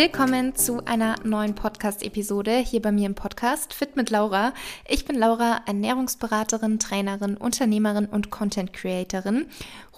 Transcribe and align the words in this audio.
Willkommen 0.00 0.54
zu 0.54 0.86
einer 0.86 1.16
neuen 1.24 1.56
Podcast-Episode 1.56 2.58
hier 2.58 2.80
bei 2.80 2.92
mir 2.92 3.06
im 3.06 3.16
Podcast 3.16 3.74
Fit 3.74 3.96
mit 3.96 4.10
Laura. 4.10 4.54
Ich 4.86 5.04
bin 5.04 5.18
Laura, 5.18 5.62
Ernährungsberaterin, 5.66 6.78
Trainerin, 6.78 7.36
Unternehmerin 7.36 8.06
und 8.06 8.30
Content 8.30 8.72
Creatorin 8.72 9.46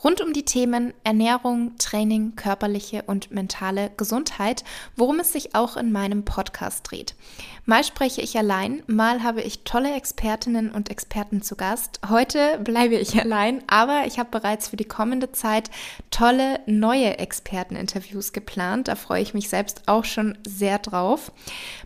rund 0.02 0.20
um 0.20 0.32
die 0.32 0.44
Themen 0.44 0.94
Ernährung, 1.04 1.76
Training, 1.78 2.36
körperliche 2.36 3.02
und 3.06 3.30
mentale 3.30 3.90
Gesundheit, 3.96 4.64
worum 4.96 5.20
es 5.20 5.32
sich 5.32 5.54
auch 5.54 5.76
in 5.76 5.92
meinem 5.92 6.24
Podcast 6.24 6.90
dreht. 6.90 7.14
Mal 7.66 7.84
spreche 7.84 8.20
ich 8.22 8.36
allein, 8.36 8.82
mal 8.86 9.22
habe 9.22 9.42
ich 9.42 9.64
tolle 9.64 9.94
Expertinnen 9.94 10.70
und 10.70 10.90
Experten 10.90 11.42
zu 11.42 11.56
Gast. 11.56 12.00
Heute 12.08 12.58
bleibe 12.58 12.96
ich 12.96 13.20
allein, 13.20 13.62
aber 13.68 14.04
ich 14.06 14.18
habe 14.18 14.30
bereits 14.30 14.68
für 14.68 14.76
die 14.76 14.84
kommende 14.84 15.32
Zeit 15.32 15.70
tolle 16.10 16.60
neue 16.66 17.18
Experteninterviews 17.18 18.32
geplant. 18.32 18.88
Da 18.88 18.96
freue 18.96 19.22
ich 19.22 19.34
mich 19.34 19.48
selbst 19.48 19.82
auch 19.86 20.04
schon 20.04 20.38
sehr 20.46 20.78
drauf. 20.78 21.32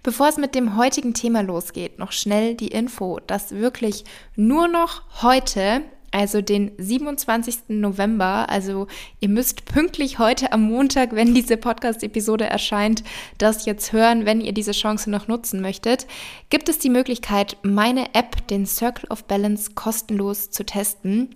Bevor 0.03 0.29
es 0.29 0.37
mit 0.37 0.55
dem 0.55 0.77
heutigen 0.77 1.15
Thema 1.15 1.43
losgeht, 1.43 1.99
noch 1.99 2.13
schnell 2.13 2.55
die 2.55 2.69
Info, 2.69 3.21
dass 3.27 3.53
wirklich 3.53 4.05
nur 4.37 4.69
noch 4.69 5.03
heute 5.23 5.83
also 6.15 6.41
den 6.41 6.71
27. 6.79 7.69
November. 7.69 8.49
Also 8.49 8.87
ihr 9.19 9.29
müsst 9.29 9.65
pünktlich 9.65 10.21
heute 10.21 10.53
am 10.53 10.63
Montag, 10.63 11.13
wenn 11.15 11.35
diese 11.35 11.57
Podcast-Episode 11.57 12.45
erscheint, 12.45 13.03
das 13.39 13.67
jetzt 13.67 13.93
hören, 13.93 14.25
wenn 14.25 14.41
ihr 14.41 14.53
diese 14.53 14.71
Chance 14.71 15.11
noch 15.11 15.27
nutzen 15.27 15.61
möchtet. 15.61 16.07
Gibt 16.51 16.69
es 16.69 16.79
die 16.79 16.89
Möglichkeit, 16.89 17.57
meine 17.63 18.15
App, 18.15 18.47
den 18.47 18.65
Circle 18.65 19.11
of 19.11 19.25
Balance, 19.25 19.73
kostenlos 19.75 20.51
zu 20.51 20.65
testen? 20.65 21.35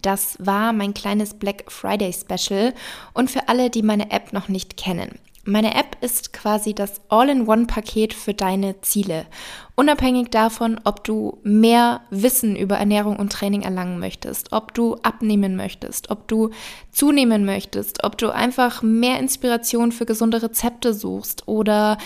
Das 0.00 0.36
war 0.38 0.72
mein 0.72 0.94
kleines 0.94 1.34
Black 1.34 1.64
Friday 1.66 2.12
Special 2.12 2.72
und 3.12 3.30
für 3.32 3.48
alle, 3.48 3.68
die 3.68 3.82
meine 3.82 4.12
App 4.12 4.32
noch 4.32 4.48
nicht 4.48 4.76
kennen. 4.76 5.18
Meine 5.50 5.74
App 5.74 5.96
ist 6.00 6.32
quasi 6.32 6.74
das 6.74 7.00
All-in-One-Paket 7.08 8.14
für 8.14 8.34
deine 8.34 8.80
Ziele. 8.82 9.26
Unabhängig 9.74 10.28
davon, 10.30 10.80
ob 10.84 11.02
du 11.02 11.38
mehr 11.42 12.02
Wissen 12.10 12.54
über 12.54 12.76
Ernährung 12.76 13.16
und 13.16 13.32
Training 13.32 13.62
erlangen 13.62 13.98
möchtest, 13.98 14.52
ob 14.52 14.74
du 14.74 14.94
abnehmen 15.02 15.56
möchtest, 15.56 16.10
ob 16.10 16.28
du 16.28 16.50
zunehmen 16.92 17.44
möchtest, 17.44 18.04
ob 18.04 18.16
du 18.16 18.32
einfach 18.32 18.82
mehr 18.82 19.18
Inspiration 19.18 19.90
für 19.90 20.06
gesunde 20.06 20.40
Rezepte 20.40 20.94
suchst 20.94 21.48
oder 21.48 21.98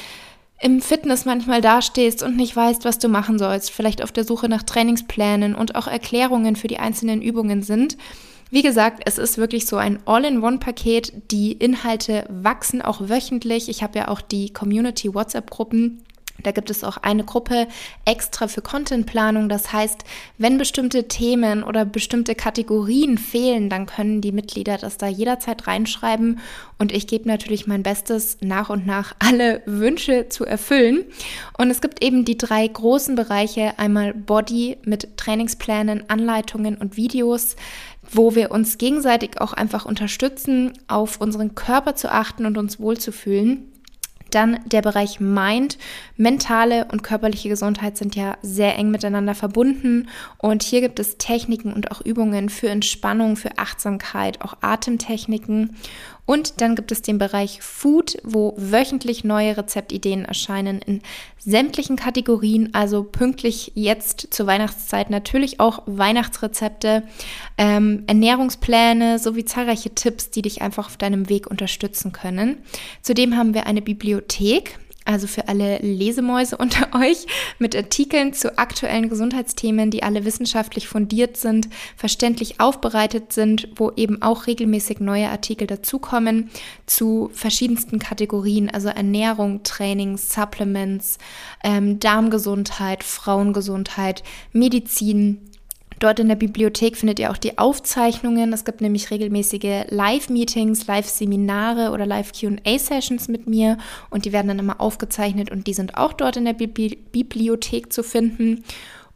im 0.59 0.81
Fitness 0.81 1.27
manchmal 1.27 1.61
dastehst 1.61 2.22
und 2.22 2.37
nicht 2.37 2.56
weißt, 2.56 2.87
was 2.87 2.98
du 2.98 3.09
machen 3.09 3.39
sollst, 3.39 3.70
vielleicht 3.70 4.03
auf 4.03 4.12
der 4.12 4.25
Suche 4.25 4.48
nach 4.48 4.62
Trainingsplänen 4.62 5.55
und 5.55 5.75
auch 5.77 5.87
Erklärungen 5.87 6.56
für 6.56 6.69
die 6.69 6.78
einzelnen 6.78 7.20
Übungen 7.20 7.62
sind 7.62 7.98
wie 8.50 8.62
gesagt, 8.62 9.03
es 9.06 9.19
ist 9.19 9.39
wirklich 9.39 9.67
so 9.67 9.77
ein 9.77 9.98
All-in-One-Paket. 10.06 11.31
Die 11.31 11.53
Inhalte 11.53 12.27
wachsen 12.28 12.83
auch 12.83 13.09
wöchentlich. 13.09 13.69
Ich 13.69 13.83
habe 13.83 13.98
ja 13.98 14.09
auch 14.09 14.20
die 14.20 14.53
Community 14.53 15.12
WhatsApp-Gruppen. 15.12 16.03
Da 16.42 16.50
gibt 16.50 16.68
es 16.68 16.84
auch 16.84 16.98
eine 16.98 17.24
Gruppe 17.24 17.68
extra 18.04 18.48
für 18.48 18.60
Contentplanung. 18.60 19.48
Das 19.48 19.72
heißt, 19.72 20.04
wenn 20.36 20.58
bestimmte 20.58 21.08
Themen 21.08 21.62
oder 21.62 21.84
bestimmte 21.84 22.34
Kategorien 22.34 23.18
fehlen, 23.18 23.70
dann 23.70 23.86
können 23.86 24.20
die 24.20 24.32
Mitglieder 24.32 24.76
das 24.76 24.98
da 24.98 25.06
jederzeit 25.06 25.66
reinschreiben. 25.66 26.41
Und 26.78 26.92
ich 26.92 27.06
gebe 27.06 27.28
natürlich 27.28 27.66
mein 27.66 27.82
Bestes, 27.82 28.38
nach 28.41 28.68
und 28.68 28.86
nach 28.86 29.14
alle 29.20 29.62
Wünsche 29.66 30.28
zu 30.28 30.44
erfüllen. 30.44 31.04
Und 31.56 31.70
es 31.70 31.80
gibt 31.80 32.04
eben 32.04 32.24
die 32.24 32.38
drei 32.38 32.66
großen 32.66 33.14
Bereiche. 33.14 33.78
Einmal 33.78 34.12
Body 34.12 34.76
mit 34.84 35.16
Trainingsplänen, 35.16 36.10
Anleitungen 36.10 36.76
und 36.76 36.96
Videos 36.96 37.56
wo 38.12 38.34
wir 38.34 38.50
uns 38.50 38.76
gegenseitig 38.76 39.41
auch 39.41 39.54
einfach 39.54 39.86
unterstützen, 39.86 40.72
auf 40.88 41.22
unseren 41.22 41.54
Körper 41.54 41.97
zu 41.97 42.12
achten 42.12 42.44
und 42.44 42.59
uns 42.59 42.78
wohlzufühlen. 42.78 43.73
Dann 44.34 44.59
der 44.67 44.83
Bereich 44.83 45.21
Mind. 45.21 45.78
Mentale 46.17 46.87
und 46.91 47.03
körperliche 47.03 47.49
Gesundheit 47.49 47.97
sind 47.97 48.17
ja 48.17 48.37
sehr 48.43 48.77
eng 48.77 48.91
miteinander 48.91 49.34
verbunden. 49.34 50.09
Und 50.39 50.62
hier 50.62 50.81
gibt 50.81 50.99
es 50.99 51.19
Techniken 51.19 51.72
und 51.72 51.93
auch 51.93 52.00
Übungen 52.00 52.49
für 52.49 52.69
Entspannung, 52.69 53.37
für 53.37 53.59
Achtsamkeit, 53.59 54.43
auch 54.43 54.56
Atemtechniken. 54.61 55.77
Und 56.26 56.60
dann 56.60 56.74
gibt 56.74 56.90
es 56.90 57.02
den 57.02 57.18
Bereich 57.18 57.60
Food, 57.60 58.16
wo 58.24 58.54
wöchentlich 58.56 59.24
neue 59.24 59.56
Rezeptideen 59.56 60.24
erscheinen 60.24 60.80
in 60.80 61.02
sämtlichen 61.38 61.96
Kategorien, 61.96 62.72
also 62.72 63.04
pünktlich 63.04 63.72
jetzt 63.74 64.28
zur 64.30 64.46
Weihnachtszeit 64.46 65.10
natürlich 65.10 65.60
auch 65.60 65.82
Weihnachtsrezepte, 65.84 67.02
ähm, 67.58 68.04
Ernährungspläne 68.06 69.18
sowie 69.18 69.44
zahlreiche 69.44 69.94
Tipps, 69.94 70.30
die 70.30 70.42
dich 70.42 70.62
einfach 70.62 70.86
auf 70.86 70.96
deinem 70.96 71.28
Weg 71.28 71.46
unterstützen 71.46 72.12
können. 72.12 72.58
Zudem 73.02 73.36
haben 73.36 73.52
wir 73.52 73.66
eine 73.66 73.82
Bibliothek, 73.82 74.78
also 75.04 75.26
für 75.26 75.48
alle 75.48 75.78
Lesemäuse 75.78 76.56
unter 76.59 76.98
euch, 76.98 77.26
mit 77.59 77.76
Artikeln 77.76 78.32
zu 78.32 78.59
aktuellen 78.59 79.09
Gesundheitsthemen, 79.09 79.91
die 79.91 80.03
alle 80.03 80.25
wissenschaftlich 80.25 80.88
fundiert 80.88 81.37
sind, 81.37 81.69
verständlich 81.97 82.60
aufbereitet 82.60 83.32
sind, 83.32 83.69
wo 83.76 83.92
eben 83.97 84.22
auch 84.22 84.47
regelmäßig 84.47 85.00
neue 85.00 85.28
Artikel 85.28 85.66
dazukommen 85.66 86.50
zu 86.87 87.31
verschiedensten 87.32 87.98
Kategorien, 87.98 88.70
also 88.70 88.88
Ernährung, 88.88 89.62
Training, 89.62 90.16
Supplements, 90.16 91.19
ähm, 91.62 92.00
Darmgesundheit, 92.00 93.03
Frauengesundheit, 93.04 94.22
Medizin, 94.53 95.50
Dort 96.04 96.19
in 96.19 96.28
der 96.28 96.34
Bibliothek 96.34 96.98
findet 96.98 97.19
ihr 97.19 97.31
auch 97.31 97.38
die 97.38 97.56
Aufzeichnungen. 97.56 98.53
Es 98.53 98.66
gibt 98.66 98.82
nämlich 98.82 99.10
regelmäßige 99.10 99.87
Live-Meetings, 99.88 100.87
Live-Seminare 100.87 101.92
oder 101.92 102.04
Live-QA-Sessions 102.04 103.28
mit 103.28 103.47
mir 103.47 103.78
und 104.10 104.26
die 104.26 104.32
werden 104.34 104.48
dann 104.48 104.59
immer 104.59 104.82
aufgezeichnet 104.82 105.50
und 105.50 105.66
die 105.66 105.72
sind 105.72 105.97
auch 105.97 106.12
dort 106.12 106.37
in 106.37 106.44
der 106.44 106.53
Bibli 106.53 106.98
Bibliothek 107.10 107.91
zu 107.91 108.03
finden. 108.03 108.65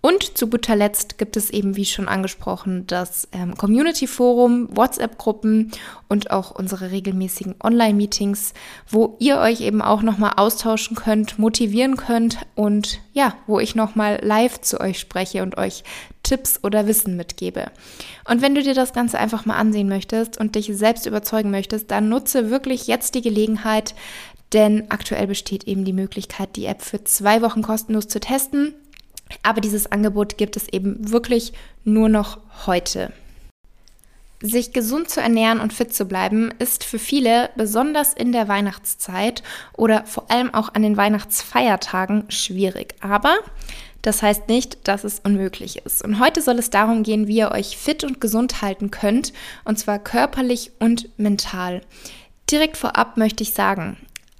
Und 0.08 0.38
zu 0.38 0.46
guter 0.46 0.74
Letzt 0.74 1.19
gibt 1.19 1.36
es 1.36 1.50
eben, 1.50 1.76
wie 1.76 1.84
schon 1.84 2.08
angesprochen, 2.08 2.86
das 2.86 3.28
ähm, 3.30 3.54
Community-Forum, 3.54 4.74
WhatsApp-Gruppen 4.74 5.70
und 6.08 6.30
auch 6.30 6.50
unsere 6.50 6.92
regelmäßigen 6.92 7.56
Online-Meetings, 7.62 8.54
wo 8.88 9.16
ihr 9.19 9.36
euch 9.36 9.60
eben 9.60 9.82
auch 9.82 10.00
nochmal 10.00 10.32
austauschen 10.36 10.96
könnt, 10.96 11.38
motivieren 11.38 11.98
könnt 11.98 12.38
und 12.54 13.00
ja, 13.12 13.34
wo 13.46 13.60
ich 13.60 13.74
nochmal 13.74 14.19
live 14.22 14.62
zu 14.62 14.80
euch 14.80 14.98
spreche 14.98 15.42
und 15.42 15.58
euch 15.58 15.84
Tipps 16.22 16.60
oder 16.62 16.86
Wissen 16.86 17.19
mitgebe. 17.19 17.66
Und 18.26 18.40
wenn 18.40 18.54
du 18.54 18.62
dir 18.62 18.72
das 18.72 18.94
Ganze 18.94 19.19
einfach 19.19 19.44
mal 19.44 19.58
ansehen 19.58 19.90
möchtest 19.90 20.40
und 20.40 20.54
dich 20.54 20.70
selbst 20.75 21.04
überzeugen 21.04 21.50
möchtest, 21.50 21.90
dann 21.90 22.08
nutze 22.08 22.48
wirklich 22.48 22.86
jetzt 22.86 23.14
die 23.14 23.20
Gelegenheit, 23.20 23.94
denn 24.54 24.90
aktuell 24.90 25.26
besteht 25.26 25.64
eben 25.64 25.84
die 25.84 25.92
Möglichkeit, 25.92 26.56
die 26.56 26.64
App 26.64 26.80
für 26.80 27.04
zwei 27.04 27.42
Wochen 27.42 27.60
kostenlos 27.60 28.08
zu 28.08 28.20
testen. 28.20 28.72
Aber 29.43 29.61
dieses 29.61 29.91
Angebot 29.91 30.39
gibt 30.39 30.56
es 30.56 30.69
eben 30.69 31.11
wirklich 31.11 31.53
nur 31.84 32.09
noch 32.09 32.39
heute. 32.66 33.12
Sich 34.41 34.72
gesund 34.72 35.11
zu 35.11 35.21
ernähren 35.21 35.59
und 35.59 35.72
fit 35.72 35.93
zu 35.93 36.05
bleiben, 36.05 36.53
ist 36.61 36.84
für 36.84 37.00
viele, 37.00 37.50
besonders 37.56 38.12
in 38.12 38.31
der 38.31 38.47
Weihnachtszeit 38.47 39.43
oder 39.77 40.06
vor 40.06 40.31
allem 40.31 40.55
auch 40.55 40.75
an 40.75 40.83
den 40.83 40.97
Weihnachtsfeiertagen, 40.97 42.25
schwierig. 42.28 42.94
Aber 43.00 43.38
das 44.03 44.22
heißt 44.22 44.49
nicht, 44.49 44.87
dass 44.87 45.03
es 45.03 45.19
unmöglich 45.19 45.84
ist. 45.84 46.05
Und 46.05 46.21
heute 46.21 46.41
soll 46.41 46.59
es 46.59 46.71
darum 46.71 47.03
gehen, 47.03 47.27
wie 47.27 47.38
ihr 47.38 47.50
euch 47.50 47.77
fit 47.77 48.05
und 48.05 48.21
gesund 48.21 48.62
halten 48.62 48.93
könnt, 48.93 49.33
und 49.65 49.78
zwar 49.78 49.99
körperlich 49.99 50.71
und 50.78 51.09
mental. 51.19 51.83
Direkt 52.49 52.77
vorab 52.77 53.17
möchte 53.17 53.43
ich 53.43 53.53
sagen, 53.55 53.97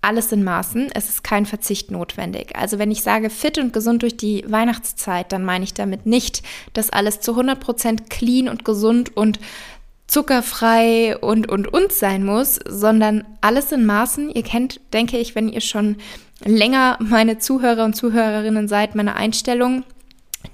alles 0.09 0.33
in 0.33 0.43
Maßen. 0.43 0.89
Es 0.95 1.11
ist 1.11 1.23
kein 1.23 1.45
Verzicht 1.45 1.91
notwendig. 1.91 2.57
Also 2.57 2.79
wenn 2.79 2.91
ich 2.91 3.03
sage 3.03 3.29
fit 3.29 3.59
und 3.59 3.75
gesund 3.75 4.03
durch 4.03 4.17
die 4.17 4.43
Weihnachtszeit, 4.49 5.31
dann 5.33 5.45
meine 5.45 5.65
ich 5.65 5.75
damit 5.75 6.07
nicht, 6.07 6.43
dass 6.73 6.89
alles 6.89 7.21
zu 7.21 7.39
100% 7.39 8.09
clean 8.09 8.49
und 8.49 8.65
gesund 8.65 9.15
und 9.15 9.39
zuckerfrei 10.07 11.19
und, 11.19 11.51
und 11.51 11.69
und 11.69 11.93
sein 11.93 12.25
muss, 12.25 12.59
sondern 12.67 13.25
alles 13.43 13.71
in 13.71 13.85
Maßen. 13.85 14.31
Ihr 14.31 14.43
kennt, 14.43 14.81
denke 14.95 15.19
ich, 15.19 15.35
wenn 15.35 15.51
ihr 15.51 15.61
schon 15.61 15.97
länger 16.43 16.97
meine 17.01 17.39
Zuhörer 17.39 17.85
und 17.85 17.95
Zuhörerinnen 17.95 18.67
seid, 18.67 18.95
meine 18.95 19.15
Einstellung 19.15 19.85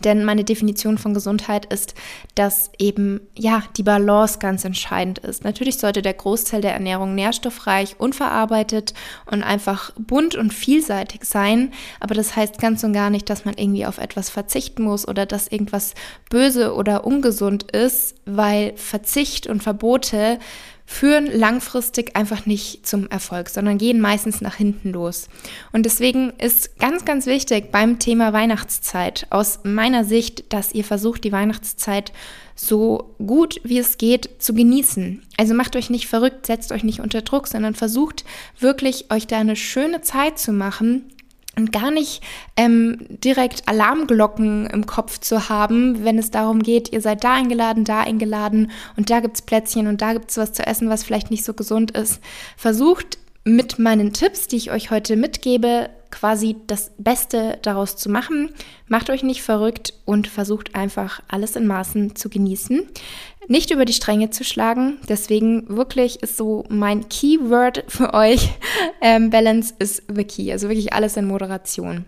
denn 0.03 0.25
meine 0.25 0.45
Definition 0.45 0.99
von 0.99 1.15
Gesundheit 1.15 1.67
ist, 1.67 1.95
dass 2.35 2.71
eben 2.79 3.21
ja 3.37 3.63
die 3.77 3.83
Balance 3.83 4.39
ganz 4.39 4.65
entscheidend 4.65 5.19
ist. 5.19 5.45
Natürlich 5.45 5.79
sollte 5.79 6.03
der 6.03 6.15
Großteil 6.15 6.61
der 6.61 6.75
Ernährung 6.75 7.15
nährstoffreich, 7.15 7.97
unverarbeitet 7.99 8.95
und 9.31 9.43
einfach 9.43 9.93
bunt 9.99 10.35
und 10.37 10.53
vielseitig 10.53 11.25
sein. 11.25 11.73
Aber 12.01 12.15
das 12.15 12.37
heißt 12.37 12.59
ganz 12.59 12.85
und 12.85 12.93
gar 12.93 13.11
nicht, 13.11 13.31
dass 13.31 13.45
man 13.45 13.55
irgendwie 13.57 13.87
auf 13.87 13.99
etwas 13.99 14.31
verzichten 14.31 14.83
muss 14.83 15.07
oder 15.07 15.27
dass 15.27 15.49
irgendwas 15.49 15.95
böse 16.29 16.75
oder 16.75 17.05
ungesund 17.05 17.71
ist, 17.73 18.17
weil 18.27 18.77
Verzicht 18.77 19.47
und 19.47 19.63
Verbote 19.63 20.39
führen 20.87 21.27
langfristig 21.27 22.15
einfach 22.15 22.47
nicht 22.47 22.87
zum 22.87 23.09
Erfolg, 23.09 23.49
sondern 23.49 23.79
gehen 23.79 24.01
meistens 24.01 24.41
nach 24.41 24.57
hinten 24.57 24.93
los. 24.93 25.29
Und 25.73 25.87
deswegen 25.87 26.33
ist 26.39 26.79
ganz, 26.79 27.05
ganz 27.05 27.27
wichtig 27.27 27.73
beim 27.73 27.99
Thema 27.99 28.33
Weihnachtszeit 28.33 29.27
aus 29.31 29.61
meiner 29.65 30.05
Sicht, 30.05 30.53
dass 30.53 30.75
ihr 30.75 30.85
versucht, 30.85 31.25
die 31.25 31.33
Weihnachtszeit 31.33 32.13
so 32.55 33.15
gut 33.19 33.61
wie 33.65 33.79
es 33.79 33.99
geht 33.99 34.31
zu 34.39 34.55
genießen. 34.55 35.23
Also 35.37 35.55
macht 35.55 35.75
euch 35.75 35.91
nicht 35.91 36.07
verrückt, 36.07 36.47
setzt 36.47 36.71
euch 36.71 36.85
nicht 36.85 37.01
unter 37.01 37.23
Druck, 37.23 37.49
sondern 37.49 37.75
versucht 37.75 38.25
wirklich 38.61 39.11
euch 39.11 39.27
da 39.27 39.39
eine 39.39 39.57
schöne 39.57 40.03
Zeit 40.03 40.39
zu 40.39 40.53
machen 40.53 41.11
und 41.57 41.73
gar 41.73 41.91
nicht 41.91 42.23
ähm, 42.57 42.99
direkt 43.09 43.69
Alarmglocken 43.69 44.67
im 44.67 44.87
Kopf 44.87 45.19
zu 45.19 45.49
haben, 45.49 46.05
wenn 46.05 46.19
es 46.19 46.31
darum 46.31 46.63
geht, 46.63 46.93
ihr 46.93 47.01
seid 47.01 47.25
da 47.25 47.35
eingeladen, 47.35 47.85
da 47.85 48.01
eingeladen 48.01 48.71
und 48.97 49.11
da 49.11 49.21
gibt's 49.21 49.43
Plätzchen 49.43 49.87
und 49.87 50.03
da 50.03 50.13
gibt's 50.13 50.37
was 50.37 50.53
zu 50.53 50.67
essen, 50.67 50.89
was 50.89 51.05
vielleicht 51.05 51.31
nicht 51.31 51.45
so 51.45 51.55
gesund 51.55 51.91
ist. 51.93 52.21
Versucht 52.57 53.19
mit 53.45 53.79
meinen 53.79 54.13
Tipps, 54.13 54.49
die 54.49 54.57
ich 54.57 54.71
euch 54.71 54.91
heute 54.91 55.17
mitgebe, 55.17 55.91
quasi 56.15 56.57
das 56.67 56.93
Beste 56.97 57.59
daraus 57.63 57.97
zu 57.97 58.09
machen. 58.09 58.51
Macht 58.89 59.11
euch 59.11 59.23
nicht 59.23 59.43
verrückt 59.43 59.95
und 60.05 60.29
versucht 60.29 60.75
einfach 60.75 61.21
alles 61.29 61.57
in 61.57 61.67
Maßen 61.67 62.17
zu 62.17 62.29
genießen. 62.29 62.83
Nicht 63.49 63.71
über 63.71 63.85
die 63.85 63.93
Stränge 63.93 64.31
zu 64.31 64.45
schlagen. 64.45 64.99
Deswegen 65.09 65.69
wirklich 65.69 66.23
ist 66.23 66.37
so 66.37 66.65
mein 66.69 67.09
Keyword 67.09 67.85
für 67.89 68.15
euch. 68.15 68.51
Ähm, 69.01 69.29
Balance 69.29 69.75
is 69.79 70.03
the 70.09 70.25
key. 70.25 70.51
Also 70.51 70.69
wirklich 70.69 70.95
alles 70.95 71.19
in 71.19 71.27
Moderation. 71.27 72.07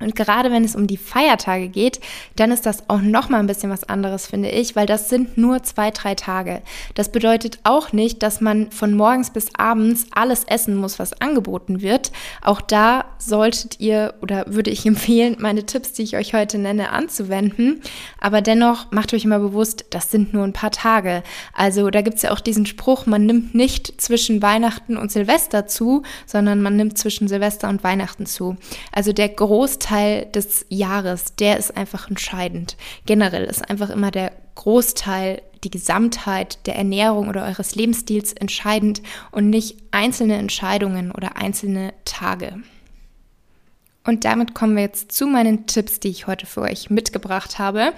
Und 0.00 0.16
gerade 0.16 0.50
wenn 0.50 0.64
es 0.64 0.74
um 0.74 0.88
die 0.88 0.96
Feiertage 0.96 1.68
geht, 1.68 2.00
dann 2.34 2.50
ist 2.50 2.66
das 2.66 2.90
auch 2.90 3.00
noch 3.00 3.28
mal 3.28 3.38
ein 3.38 3.46
bisschen 3.46 3.70
was 3.70 3.84
anderes, 3.84 4.26
finde 4.26 4.50
ich, 4.50 4.74
weil 4.74 4.86
das 4.86 5.08
sind 5.08 5.38
nur 5.38 5.62
zwei, 5.62 5.92
drei 5.92 6.16
Tage. 6.16 6.62
Das 6.94 7.12
bedeutet 7.12 7.60
auch 7.62 7.92
nicht, 7.92 8.22
dass 8.24 8.40
man 8.40 8.72
von 8.72 8.94
morgens 8.94 9.30
bis 9.30 9.54
abends 9.54 10.06
alles 10.12 10.44
essen 10.44 10.74
muss, 10.74 10.98
was 10.98 11.20
angeboten 11.20 11.80
wird. 11.80 12.10
Auch 12.42 12.60
da 12.60 13.04
solltet 13.18 13.78
ihr 13.78 14.14
oder 14.20 14.44
würde 14.48 14.70
ich 14.70 14.84
empfehlen, 14.86 15.36
meine 15.38 15.64
Tipps, 15.64 15.92
die 15.92 16.02
ich 16.02 16.16
euch 16.16 16.34
heute 16.34 16.58
nenne, 16.58 16.90
anzuwenden. 16.90 17.80
Aber 18.20 18.42
dennoch 18.42 18.90
macht 18.90 19.14
euch 19.14 19.24
immer 19.24 19.38
bewusst, 19.38 19.86
das 19.90 20.10
sind 20.10 20.34
nur 20.34 20.42
ein 20.42 20.52
paar 20.52 20.72
Tage. 20.72 21.22
Also 21.54 21.88
da 21.90 22.02
gibt 22.02 22.16
es 22.16 22.22
ja 22.22 22.32
auch 22.32 22.40
diesen 22.40 22.66
Spruch, 22.66 23.06
man 23.06 23.26
nimmt 23.26 23.54
nicht 23.54 24.00
zwischen 24.00 24.42
Weihnachten 24.42 24.96
und 24.96 25.12
Silvester 25.12 25.68
zu, 25.68 26.02
sondern 26.26 26.60
man 26.62 26.74
nimmt 26.74 26.98
zwischen 26.98 27.28
Silvester 27.28 27.68
und 27.68 27.84
Weihnachten 27.84 28.26
zu. 28.26 28.56
Also 28.92 29.12
der 29.12 29.28
Großteil 29.28 29.83
Großteil 29.84 30.26
des 30.26 30.64
Jahres, 30.70 31.34
der 31.38 31.58
ist 31.58 31.76
einfach 31.76 32.08
entscheidend. 32.08 32.78
Generell 33.04 33.44
ist 33.44 33.68
einfach 33.68 33.90
immer 33.90 34.10
der 34.10 34.32
Großteil, 34.54 35.42
die 35.62 35.70
Gesamtheit 35.70 36.66
der 36.66 36.76
Ernährung 36.76 37.28
oder 37.28 37.44
eures 37.44 37.74
Lebensstils 37.74 38.32
entscheidend 38.32 39.02
und 39.30 39.50
nicht 39.50 39.76
einzelne 39.90 40.36
Entscheidungen 40.36 41.12
oder 41.12 41.36
einzelne 41.36 41.92
Tage. 42.06 42.62
Und 44.04 44.24
damit 44.24 44.54
kommen 44.54 44.74
wir 44.74 44.84
jetzt 44.84 45.12
zu 45.12 45.26
meinen 45.26 45.66
Tipps, 45.66 46.00
die 46.00 46.08
ich 46.08 46.26
heute 46.26 46.46
für 46.46 46.62
euch 46.62 46.88
mitgebracht 46.88 47.58
habe. 47.58 47.92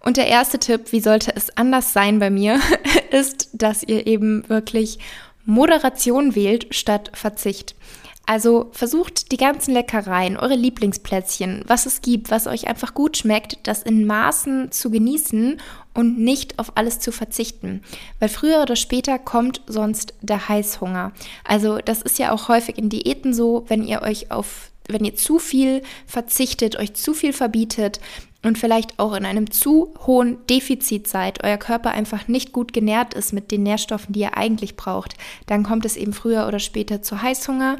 Und 0.00 0.18
der 0.18 0.26
erste 0.26 0.58
Tipp, 0.58 0.92
wie 0.92 1.00
sollte 1.00 1.34
es 1.34 1.56
anders 1.56 1.94
sein 1.94 2.18
bei 2.18 2.28
mir, 2.28 2.60
ist, 3.10 3.48
dass 3.54 3.82
ihr 3.82 4.06
eben 4.06 4.46
wirklich 4.50 4.98
Moderation 5.46 6.34
wählt 6.34 6.74
statt 6.74 7.10
Verzicht. 7.14 7.74
Also 8.24 8.70
versucht 8.72 9.32
die 9.32 9.36
ganzen 9.36 9.74
Leckereien, 9.74 10.36
eure 10.36 10.54
Lieblingsplätzchen, 10.54 11.64
was 11.66 11.86
es 11.86 12.02
gibt, 12.02 12.30
was 12.30 12.46
euch 12.46 12.68
einfach 12.68 12.94
gut 12.94 13.16
schmeckt, 13.16 13.58
das 13.64 13.82
in 13.82 14.06
Maßen 14.06 14.70
zu 14.70 14.90
genießen 14.90 15.60
und 15.92 16.18
nicht 16.18 16.58
auf 16.58 16.76
alles 16.76 17.00
zu 17.00 17.10
verzichten. 17.10 17.82
Weil 18.20 18.28
früher 18.28 18.62
oder 18.62 18.76
später 18.76 19.18
kommt 19.18 19.60
sonst 19.66 20.14
der 20.22 20.48
Heißhunger. 20.48 21.12
Also 21.44 21.78
das 21.78 22.00
ist 22.02 22.18
ja 22.18 22.32
auch 22.32 22.48
häufig 22.48 22.78
in 22.78 22.88
Diäten 22.88 23.34
so, 23.34 23.64
wenn 23.68 23.84
ihr 23.84 24.02
euch 24.02 24.30
auf 24.30 24.68
wenn 24.88 25.04
ihr 25.04 25.14
zu 25.14 25.38
viel 25.38 25.80
verzichtet, 26.06 26.76
euch 26.76 26.94
zu 26.94 27.14
viel 27.14 27.32
verbietet, 27.32 28.00
und 28.44 28.58
vielleicht 28.58 28.98
auch 28.98 29.14
in 29.14 29.24
einem 29.24 29.50
zu 29.50 29.94
hohen 30.06 30.44
Defizit 30.46 31.06
seid, 31.06 31.44
euer 31.44 31.56
Körper 31.56 31.92
einfach 31.92 32.28
nicht 32.28 32.52
gut 32.52 32.72
genährt 32.72 33.14
ist 33.14 33.32
mit 33.32 33.50
den 33.50 33.62
Nährstoffen, 33.62 34.12
die 34.12 34.22
er 34.22 34.36
eigentlich 34.36 34.76
braucht, 34.76 35.14
dann 35.46 35.62
kommt 35.62 35.84
es 35.84 35.96
eben 35.96 36.12
früher 36.12 36.46
oder 36.46 36.58
später 36.58 37.02
zu 37.02 37.22
Heißhunger 37.22 37.76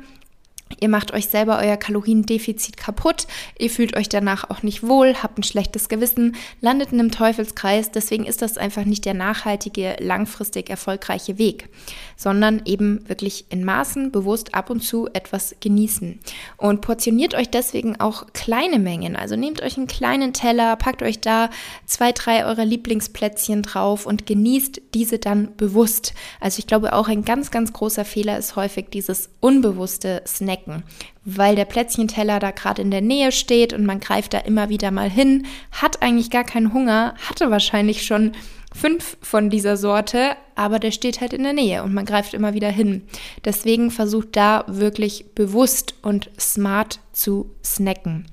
Ihr 0.81 0.89
macht 0.89 1.13
euch 1.13 1.29
selber 1.29 1.59
euer 1.59 1.77
Kaloriendefizit 1.77 2.77
kaputt, 2.77 3.27
ihr 3.59 3.71
fühlt 3.71 3.97
euch 3.97 4.09
danach 4.09 4.51
auch 4.51 4.63
nicht 4.63 4.87
wohl, 4.87 5.15
habt 5.23 5.39
ein 5.39 5.43
schlechtes 5.43 5.89
Gewissen, 5.89 6.37
landet 6.61 6.93
in 6.93 7.01
einem 7.01 7.11
Teufelskreis. 7.11 7.91
Deswegen 7.91 8.25
ist 8.25 8.43
das 8.43 8.59
einfach 8.59 8.85
nicht 8.85 9.05
der 9.05 9.15
nachhaltige, 9.15 9.97
langfristig 10.01 10.71
erfolgreiche 10.71 11.39
Weg, 11.39 11.69
sondern 12.17 12.63
eben 12.65 13.09
wirklich 13.09 13.47
in 13.51 13.65
Maßen 13.65 14.13
bewusst 14.13 14.55
ab 14.55 14.71
und 14.71 14.81
zu 14.83 15.09
etwas 15.13 15.57
genießen. 15.61 16.21
Und 16.57 16.81
portioniert 16.81 17.35
euch 17.35 17.51
deswegen 17.51 18.01
auch 18.01 18.27
kleine 18.33 18.79
Mengen. 18.79 19.17
Also 19.17 19.37
nehmt 19.37 19.63
euch 19.63 19.77
einen 19.77 19.87
kleinen 19.87 20.33
Teller, 20.33 20.77
packt 20.77 21.03
euch 21.03 21.21
da 21.21 21.51
zwei, 21.87 22.13
drei 22.13 22.45
eurer 22.45 22.65
Lieblingsplätzchen 22.65 23.63
drauf 23.63 24.07
und 24.07 24.27
genießt 24.27 24.83
diese 24.95 25.19
dann 25.19 25.57
bewusst. 25.57 26.15
Also 26.41 26.59
ich 26.59 26.67
glaube 26.67 26.93
auch 26.93 27.09
ein 27.09 27.25
ganz, 27.25 27.51
ganz 27.51 27.73
großer 27.73 28.05
Fehler 28.05 28.39
ist 28.39 28.57
häufig 28.57 28.87
dieses 28.91 29.31
unbewusste 29.41 30.23
Snack 30.27 30.62
schmecken, 30.63 30.85
weil 31.25 31.57
der 31.57 31.65
Plätzchenteller 31.65 32.39
da 32.39 32.51
gerade 32.51 32.83
in 32.83 32.91
der 32.91 33.01
Nähe 33.01 33.33
steht 33.33 33.73
und 33.73 33.87
man 33.87 34.01
greift 34.01 34.35
da 34.35 34.39
immer 34.39 34.69
wieder 34.69 34.91
mal 34.91 35.11
hin, 35.11 35.47
hat 35.71 36.03
eigentlich 36.03 36.31
gar 36.31 36.45
keinen 36.45 36.73
Hunger, 36.73 37.15
hatte 37.29 37.51
wahrscheinlich 37.51 38.05
schon 38.05 38.33
fünf 38.75 39.19
von 39.21 39.51
dieser 39.51 39.77
Sorte, 39.77 40.31
aber 40.55 40.79
der 40.79 40.93
steht 40.93 41.21
halt 41.21 41.33
in 41.33 41.43
der 41.43 41.53
Nähe 41.53 41.83
und 41.83 41.93
man 41.93 42.07
greift 42.07 42.35
immer 42.35 42.55
wieder 42.55 42.71
hin. 42.71 43.03
Deswegen 43.45 43.91
versucht 43.91 44.31
da 44.33 44.65
wirklich 44.67 45.35
bewusst 45.35 45.95
und 46.03 46.31
smart 46.39 47.01
zu 47.13 47.55
snacken. 47.65 48.27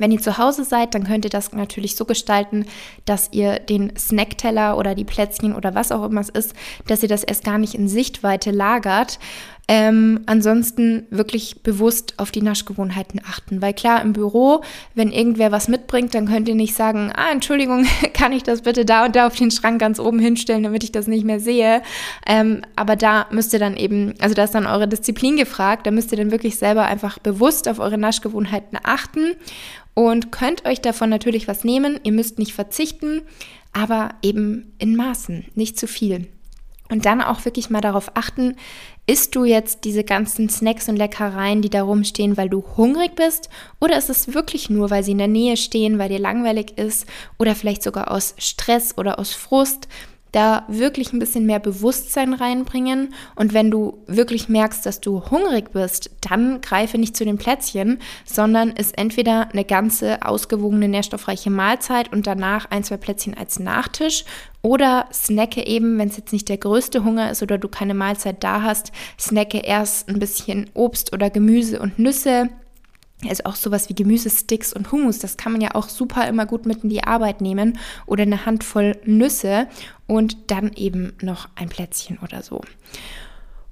Wenn 0.00 0.12
ihr 0.12 0.20
zu 0.20 0.38
Hause 0.38 0.64
seid, 0.64 0.94
dann 0.94 1.04
könnt 1.04 1.24
ihr 1.24 1.30
das 1.30 1.52
natürlich 1.52 1.96
so 1.96 2.04
gestalten, 2.04 2.66
dass 3.04 3.30
ihr 3.32 3.58
den 3.58 3.96
Snackteller 3.96 4.78
oder 4.78 4.94
die 4.94 5.04
Plätzchen 5.04 5.54
oder 5.54 5.74
was 5.74 5.90
auch 5.90 6.04
immer 6.04 6.20
es 6.20 6.28
ist, 6.28 6.54
dass 6.86 7.02
ihr 7.02 7.08
das 7.08 7.24
erst 7.24 7.42
gar 7.42 7.58
nicht 7.58 7.74
in 7.74 7.88
Sichtweite 7.88 8.52
lagert, 8.52 9.18
ähm, 9.70 10.20
ansonsten 10.24 11.06
wirklich 11.10 11.62
bewusst 11.62 12.14
auf 12.16 12.30
die 12.30 12.40
Naschgewohnheiten 12.40 13.20
achten. 13.28 13.60
Weil 13.60 13.74
klar, 13.74 14.00
im 14.00 14.14
Büro, 14.14 14.62
wenn 14.94 15.12
irgendwer 15.12 15.52
was 15.52 15.68
mitbringt, 15.68 16.14
dann 16.14 16.26
könnt 16.26 16.48
ihr 16.48 16.54
nicht 16.54 16.74
sagen, 16.74 17.12
ah, 17.14 17.30
Entschuldigung, 17.30 17.86
kann 18.14 18.32
ich 18.32 18.42
das 18.42 18.62
bitte 18.62 18.86
da 18.86 19.04
und 19.04 19.14
da 19.14 19.26
auf 19.26 19.36
den 19.36 19.50
Schrank 19.50 19.78
ganz 19.78 20.00
oben 20.00 20.18
hinstellen, 20.18 20.62
damit 20.62 20.84
ich 20.84 20.92
das 20.92 21.06
nicht 21.06 21.24
mehr 21.24 21.38
sehe. 21.38 21.82
Ähm, 22.26 22.62
aber 22.76 22.96
da 22.96 23.26
müsst 23.30 23.52
ihr 23.52 23.58
dann 23.58 23.76
eben, 23.76 24.14
also 24.20 24.34
da 24.34 24.44
ist 24.44 24.54
dann 24.54 24.66
eure 24.66 24.88
Disziplin 24.88 25.36
gefragt, 25.36 25.86
da 25.86 25.90
müsst 25.90 26.12
ihr 26.12 26.18
dann 26.18 26.30
wirklich 26.30 26.56
selber 26.56 26.86
einfach 26.86 27.18
bewusst 27.18 27.68
auf 27.68 27.78
eure 27.78 27.98
Naschgewohnheiten 27.98 28.78
achten 28.82 29.34
und 29.92 30.32
könnt 30.32 30.64
euch 30.64 30.80
davon 30.80 31.10
natürlich 31.10 31.46
was 31.46 31.62
nehmen. 31.62 32.00
Ihr 32.04 32.12
müsst 32.12 32.38
nicht 32.38 32.54
verzichten, 32.54 33.20
aber 33.74 34.14
eben 34.22 34.72
in 34.78 34.96
Maßen, 34.96 35.44
nicht 35.54 35.78
zu 35.78 35.86
viel. 35.86 36.28
Und 36.90 37.04
dann 37.04 37.20
auch 37.20 37.44
wirklich 37.44 37.70
mal 37.70 37.80
darauf 37.80 38.12
achten, 38.14 38.56
isst 39.06 39.34
du 39.34 39.44
jetzt 39.44 39.84
diese 39.84 40.04
ganzen 40.04 40.48
Snacks 40.48 40.88
und 40.88 40.96
Leckereien, 40.96 41.62
die 41.62 41.70
da 41.70 41.82
rumstehen, 41.82 42.36
weil 42.36 42.48
du 42.48 42.64
hungrig 42.76 43.14
bist? 43.14 43.48
Oder 43.80 43.98
ist 43.98 44.10
es 44.10 44.34
wirklich 44.34 44.70
nur, 44.70 44.90
weil 44.90 45.02
sie 45.02 45.12
in 45.12 45.18
der 45.18 45.28
Nähe 45.28 45.56
stehen, 45.56 45.98
weil 45.98 46.08
dir 46.08 46.18
langweilig 46.18 46.76
ist? 46.76 47.06
Oder 47.38 47.54
vielleicht 47.54 47.82
sogar 47.82 48.10
aus 48.10 48.34
Stress 48.38 48.96
oder 48.96 49.18
aus 49.18 49.32
Frust? 49.32 49.88
Da 50.32 50.64
wirklich 50.68 51.12
ein 51.12 51.18
bisschen 51.18 51.46
mehr 51.46 51.58
Bewusstsein 51.58 52.34
reinbringen. 52.34 53.14
Und 53.34 53.54
wenn 53.54 53.70
du 53.70 53.98
wirklich 54.06 54.48
merkst, 54.48 54.84
dass 54.84 55.00
du 55.00 55.30
hungrig 55.30 55.72
bist, 55.72 56.10
dann 56.20 56.60
greife 56.60 56.98
nicht 56.98 57.16
zu 57.16 57.24
den 57.24 57.38
Plätzchen, 57.38 57.98
sondern 58.24 58.70
ist 58.70 58.96
entweder 58.98 59.48
eine 59.52 59.64
ganze 59.64 60.22
ausgewogene, 60.22 60.88
nährstoffreiche 60.88 61.50
Mahlzeit 61.50 62.12
und 62.12 62.26
danach 62.26 62.70
ein, 62.70 62.84
zwei 62.84 62.96
Plätzchen 62.96 63.36
als 63.36 63.58
Nachtisch 63.58 64.24
oder 64.62 65.06
snacke 65.12 65.66
eben, 65.66 65.98
wenn 65.98 66.08
es 66.08 66.16
jetzt 66.16 66.32
nicht 66.32 66.48
der 66.48 66.58
größte 66.58 67.04
Hunger 67.04 67.30
ist 67.30 67.42
oder 67.42 67.58
du 67.58 67.68
keine 67.68 67.94
Mahlzeit 67.94 68.42
da 68.42 68.62
hast, 68.62 68.92
snacke 69.18 69.58
erst 69.58 70.08
ein 70.08 70.18
bisschen 70.18 70.68
Obst 70.74 71.12
oder 71.12 71.30
Gemüse 71.30 71.80
und 71.80 71.98
Nüsse 71.98 72.50
also 73.26 73.44
auch 73.44 73.56
sowas 73.56 73.88
wie 73.88 73.94
Gemüsesticks 73.94 74.72
und 74.72 74.92
Hummus, 74.92 75.18
das 75.18 75.36
kann 75.36 75.52
man 75.52 75.60
ja 75.60 75.74
auch 75.74 75.88
super 75.88 76.28
immer 76.28 76.46
gut 76.46 76.66
mit 76.66 76.84
in 76.84 76.90
die 76.90 77.04
Arbeit 77.04 77.40
nehmen 77.40 77.78
oder 78.06 78.22
eine 78.22 78.46
Handvoll 78.46 78.96
Nüsse 79.04 79.66
und 80.06 80.50
dann 80.50 80.72
eben 80.74 81.14
noch 81.20 81.48
ein 81.56 81.68
Plätzchen 81.68 82.18
oder 82.22 82.42
so. 82.42 82.60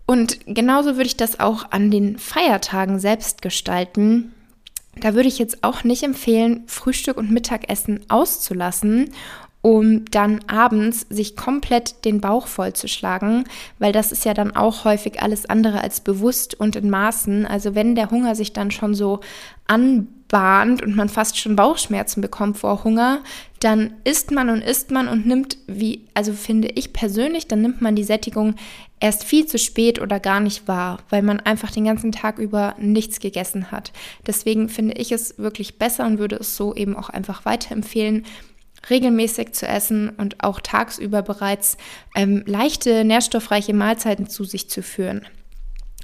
Und 0.07 0.39
genauso 0.47 0.97
würde 0.97 1.07
ich 1.07 1.17
das 1.17 1.41
auch 1.41 1.71
an 1.71 1.91
den 1.91 2.19
Feiertagen 2.19 2.99
selbst 2.99 3.43
gestalten. 3.43 4.33
Da 4.99 5.15
würde 5.15 5.29
ich 5.29 5.39
jetzt 5.39 5.63
auch 5.63 5.85
nicht 5.85 6.03
empfehlen, 6.03 6.63
Frühstück 6.67 7.17
und 7.17 7.31
Mittagessen 7.31 8.01
auszulassen 8.09 9.11
um 9.67 10.05
dann 10.13 10.39
abends 10.47 11.07
sich 11.11 11.35
komplett 11.35 12.05
den 12.05 12.21
Bauch 12.21 12.47
vollzuschlagen, 12.47 13.49
weil 13.81 13.91
das 13.91 14.13
ist 14.13 14.25
ja 14.25 14.33
dann 14.33 14.55
auch 14.55 14.85
häufig 14.85 15.21
alles 15.21 15.47
andere 15.47 15.81
als 15.81 15.99
bewusst 15.99 16.55
und 16.55 16.77
in 16.77 16.89
Maßen. 16.89 17.45
Also 17.47 17.75
wenn 17.75 17.97
der 17.97 18.13
Hunger 18.13 18.37
sich 18.37 18.53
dann 18.53 18.71
schon 18.71 18.95
so 18.95 19.19
an 19.67 20.07
bahnt 20.29 20.83
und 20.83 20.95
man 20.95 21.09
fast 21.09 21.37
schon 21.41 21.57
Bauchschmerzen 21.57 22.21
bekommt 22.21 22.59
vor 22.59 22.85
Hunger, 22.85 23.25
dann 23.59 23.95
isst 24.05 24.31
man 24.31 24.51
und 24.51 24.63
isst 24.63 24.93
man 24.93 25.09
und 25.09 25.27
nimmt, 25.27 25.59
wie, 25.67 26.07
also 26.15 26.33
finde 26.33 26.69
ich 26.69 26.93
persönlich, 26.93 27.49
dann 27.49 27.61
nimmt 27.61 27.83
man 27.83 27.97
die 27.97 28.05
Sättigung 28.05 28.55
erst 29.01 29.25
viel 29.25 29.47
zu 29.47 29.59
spät 29.59 30.01
oder 30.01 30.21
gar 30.21 30.39
nicht 30.39 30.69
wahr, 30.69 30.99
weil 31.11 31.23
man 31.23 31.41
einfach 31.41 31.73
den 31.73 31.87
ganzen 31.87 32.13
Tag 32.13 32.39
über 32.39 32.77
nichts 32.79 33.19
gegessen 33.19 33.73
hat. 33.73 33.93
Deswegen 34.29 34.69
finde 34.69 34.95
ich 34.95 35.11
es 35.11 35.39
wirklich 35.39 35.77
besser 35.77 36.07
und 36.07 36.21
würde 36.21 36.37
es 36.37 36.57
so 36.57 36.73
eben 36.73 36.95
auch 36.95 37.09
einfach 37.09 37.45
weiterempfehlen, 37.45 38.25
regelmäßig 38.91 39.53
zu 39.53 39.67
essen 39.67 40.11
und 40.11 40.43
auch 40.43 40.61
tagsüber 40.61 41.23
bereits 41.23 41.77
ähm, 42.15 42.43
leichte, 42.47 43.05
nährstoffreiche 43.05 43.75
Mahlzeiten 43.75 44.29
zu 44.29 44.45
sich 44.45 44.71
zu 44.71 44.83
führen 44.83 45.27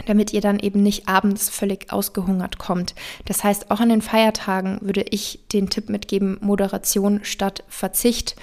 damit 0.07 0.33
ihr 0.33 0.41
dann 0.41 0.59
eben 0.59 0.83
nicht 0.83 1.09
abends 1.09 1.49
völlig 1.49 1.93
ausgehungert 1.93 2.59
kommt. 2.59 2.95
Das 3.27 3.45
heißt, 3.45 3.71
auch 3.71 3.81
an 3.81 3.91
den 3.91 4.03
Feiertagen 4.03 4.79
würde 4.81 5.03
ich 5.11 5.41
den 5.53 5.71
Tipp 5.71 5.89
mitgeben, 5.89 6.39
Moderation 6.41 7.21
statt 7.25 7.62
Verzicht. 7.69 8.37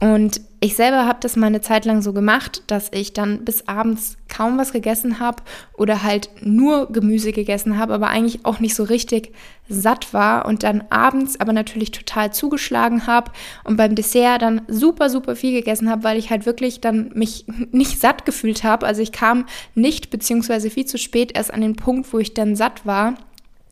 Und 0.00 0.40
ich 0.60 0.76
selber 0.76 1.06
habe 1.06 1.18
das 1.20 1.36
mal 1.36 1.46
eine 1.46 1.60
Zeit 1.60 1.84
lang 1.84 2.02
so 2.02 2.12
gemacht, 2.12 2.62
dass 2.66 2.90
ich 2.92 3.12
dann 3.12 3.44
bis 3.44 3.68
abends 3.68 4.16
kaum 4.28 4.58
was 4.58 4.72
gegessen 4.72 5.20
habe 5.20 5.42
oder 5.76 6.02
halt 6.02 6.30
nur 6.40 6.90
Gemüse 6.90 7.32
gegessen 7.32 7.78
habe, 7.78 7.94
aber 7.94 8.08
eigentlich 8.08 8.44
auch 8.44 8.60
nicht 8.60 8.74
so 8.74 8.82
richtig 8.82 9.32
satt 9.68 10.12
war 10.12 10.46
und 10.46 10.62
dann 10.62 10.84
abends 10.90 11.38
aber 11.38 11.52
natürlich 11.52 11.90
total 11.90 12.32
zugeschlagen 12.32 13.06
habe 13.06 13.30
und 13.64 13.76
beim 13.76 13.94
Dessert 13.94 14.42
dann 14.42 14.62
super, 14.66 15.10
super 15.10 15.36
viel 15.36 15.52
gegessen 15.52 15.88
habe, 15.88 16.02
weil 16.02 16.18
ich 16.18 16.30
halt 16.30 16.46
wirklich 16.46 16.80
dann 16.80 17.10
mich 17.14 17.44
nicht 17.70 18.00
satt 18.00 18.24
gefühlt 18.24 18.64
habe. 18.64 18.86
Also 18.86 19.02
ich 19.02 19.12
kam 19.12 19.46
nicht 19.74 20.10
beziehungsweise 20.10 20.70
viel 20.70 20.86
zu 20.86 20.98
spät 20.98 21.36
erst 21.36 21.52
an 21.52 21.60
den 21.60 21.76
Punkt, 21.76 22.12
wo 22.12 22.18
ich 22.18 22.34
dann 22.34 22.56
satt 22.56 22.84
war 22.84 23.14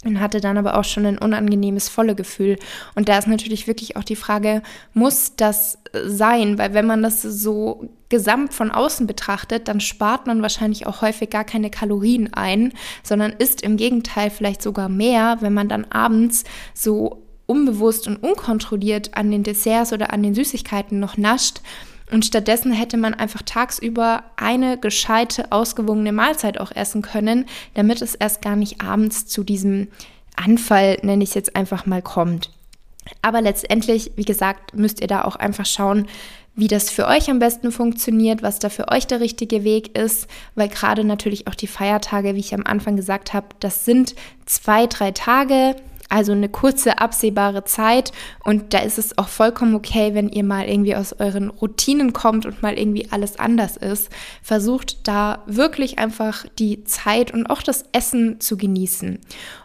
und 0.04 0.20
hatte 0.20 0.40
dann 0.40 0.58
aber 0.58 0.76
auch 0.76 0.84
schon 0.84 1.06
ein 1.06 1.18
unangenehmes 1.18 1.88
volle 1.88 2.14
Gefühl. 2.14 2.58
Und 2.94 3.08
da 3.08 3.18
ist 3.18 3.28
natürlich 3.28 3.66
wirklich 3.66 3.96
auch 3.96 4.04
die 4.04 4.16
Frage, 4.16 4.62
muss 4.94 5.36
das 5.36 5.78
sein? 6.04 6.58
Weil 6.58 6.74
wenn 6.74 6.86
man 6.86 7.02
das 7.02 7.22
so 7.22 7.88
gesamt 8.08 8.52
von 8.52 8.70
außen 8.70 9.06
betrachtet, 9.06 9.68
dann 9.68 9.80
spart 9.80 10.26
man 10.26 10.42
wahrscheinlich 10.42 10.86
auch 10.86 11.02
häufig 11.02 11.30
gar 11.30 11.44
keine 11.44 11.70
Kalorien 11.70 12.34
ein, 12.34 12.72
sondern 13.02 13.32
isst 13.32 13.62
im 13.62 13.76
Gegenteil 13.76 14.30
vielleicht 14.30 14.62
sogar 14.62 14.88
mehr, 14.88 15.38
wenn 15.40 15.54
man 15.54 15.68
dann 15.68 15.86
abends 15.90 16.44
so 16.74 17.22
unbewusst 17.46 18.06
und 18.06 18.16
unkontrolliert 18.16 19.16
an 19.16 19.30
den 19.30 19.42
Desserts 19.42 19.92
oder 19.92 20.12
an 20.12 20.22
den 20.22 20.34
Süßigkeiten 20.34 21.00
noch 21.00 21.16
nascht 21.16 21.60
und 22.12 22.26
stattdessen 22.26 22.72
hätte 22.72 22.98
man 22.98 23.14
einfach 23.14 23.42
tagsüber 23.42 24.22
eine 24.36 24.78
gescheite, 24.78 25.50
ausgewogene 25.50 26.12
Mahlzeit 26.12 26.60
auch 26.60 26.70
essen 26.72 27.00
können, 27.02 27.46
damit 27.74 28.02
es 28.02 28.14
erst 28.14 28.42
gar 28.42 28.54
nicht 28.54 28.82
abends 28.82 29.26
zu 29.26 29.42
diesem 29.42 29.88
Anfall, 30.36 30.98
nenne 31.02 31.24
ich 31.24 31.30
es 31.30 31.34
jetzt 31.34 31.56
einfach 31.56 31.86
mal, 31.86 32.02
kommt. 32.02 32.50
Aber 33.22 33.40
letztendlich, 33.40 34.12
wie 34.16 34.24
gesagt, 34.24 34.74
müsst 34.76 35.00
ihr 35.00 35.06
da 35.06 35.24
auch 35.24 35.36
einfach 35.36 35.66
schauen, 35.66 36.06
wie 36.54 36.68
das 36.68 36.90
für 36.90 37.06
euch 37.06 37.30
am 37.30 37.38
besten 37.38 37.72
funktioniert, 37.72 38.42
was 38.42 38.58
da 38.58 38.68
für 38.68 38.88
euch 38.88 39.06
der 39.06 39.20
richtige 39.20 39.64
Weg 39.64 39.96
ist, 39.96 40.26
weil 40.54 40.68
gerade 40.68 41.02
natürlich 41.02 41.46
auch 41.46 41.54
die 41.54 41.66
Feiertage, 41.66 42.34
wie 42.34 42.40
ich 42.40 42.54
am 42.54 42.66
Anfang 42.66 42.94
gesagt 42.94 43.32
habe, 43.32 43.46
das 43.60 43.86
sind 43.86 44.14
zwei, 44.44 44.86
drei 44.86 45.12
Tage, 45.12 45.76
also 46.12 46.32
eine 46.32 46.50
kurze, 46.50 46.98
absehbare 46.98 47.64
Zeit. 47.64 48.12
Und 48.44 48.74
da 48.74 48.80
ist 48.80 48.98
es 48.98 49.16
auch 49.16 49.28
vollkommen 49.28 49.74
okay, 49.74 50.14
wenn 50.14 50.28
ihr 50.28 50.44
mal 50.44 50.68
irgendwie 50.68 50.94
aus 50.94 51.14
euren 51.18 51.48
Routinen 51.48 52.12
kommt 52.12 52.44
und 52.44 52.62
mal 52.62 52.78
irgendwie 52.78 53.08
alles 53.10 53.38
anders 53.38 53.78
ist. 53.78 54.10
Versucht 54.42 55.08
da 55.08 55.42
wirklich 55.46 55.98
einfach 55.98 56.44
die 56.58 56.84
Zeit 56.84 57.32
und 57.32 57.46
auch 57.46 57.62
das 57.62 57.86
Essen 57.92 58.40
zu 58.40 58.58
genießen. 58.58 59.20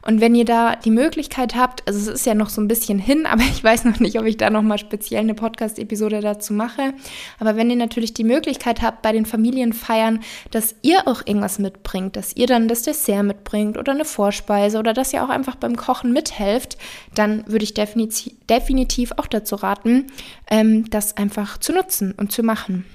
Und 0.06 0.22
wenn 0.22 0.36
ihr 0.36 0.46
da 0.46 0.78
die 0.78 0.90
Möglichkeit 0.90 1.56
habt, 1.56 1.86
also 1.86 2.00
es 2.00 2.08
ist 2.08 2.26
ja 2.26 2.34
noch 2.34 2.50
so 2.50 2.62
ein 2.62 2.70
bisschen 2.70 2.98
hin, 2.98 3.26
aber 3.26 3.42
ich 3.52 3.62
weiß 3.62 3.84
noch 3.84 4.00
nicht, 4.00 4.18
ob 4.18 4.26
ich 4.26 4.38
da 4.38 4.50
nochmal 4.50 4.78
speziell 4.78 5.22
eine 5.22 5.34
Podcast-Episode 5.34 6.22
dazu 6.22 6.54
mache. 6.54 6.94
Aber 7.40 7.58
wenn 7.58 7.70
ihr 7.70 7.76
natürlich 7.76 8.14
die 8.14 8.24
Möglichkeit 8.24 8.82
habt, 8.82 9.02
bei 9.02 9.12
den 9.12 9.26
Familienfeiern, 9.26 10.22
dass 10.52 10.76
ihr 10.82 11.10
auch 11.10 11.24
irgendwas 11.26 11.60
mitbringt, 11.60 12.16
dass 12.16 12.34
ihr 12.38 12.48
dann 12.48 12.70
das 12.70 12.84
Dessert 12.84 13.26
mitbringt 13.26 13.78
oder 13.78 13.92
eine 13.92 14.06
Vorspeise 14.06 14.80
oder 14.80 14.94
dass 14.94 15.12
ihr 15.12 15.24
auch 15.26 15.30
einfach 15.30 15.56
beim 15.56 15.76
Kochen 15.76 16.14
mithilft, 16.14 16.37
mithilft, 16.38 16.78
dann 17.16 17.44
würde 17.48 17.64
ich 17.64 17.74
definitiv, 17.74 18.34
definitiv 18.50 19.12
auch 19.18 19.28
dazu 19.28 19.56
raten, 19.56 20.08
ähm, 20.50 20.90
das 20.90 21.18
einfach 21.18 21.58
zu 21.58 21.74
nutzen 21.74 22.14
und 22.14 22.32
zu 22.32 22.44
machen. 22.44 22.86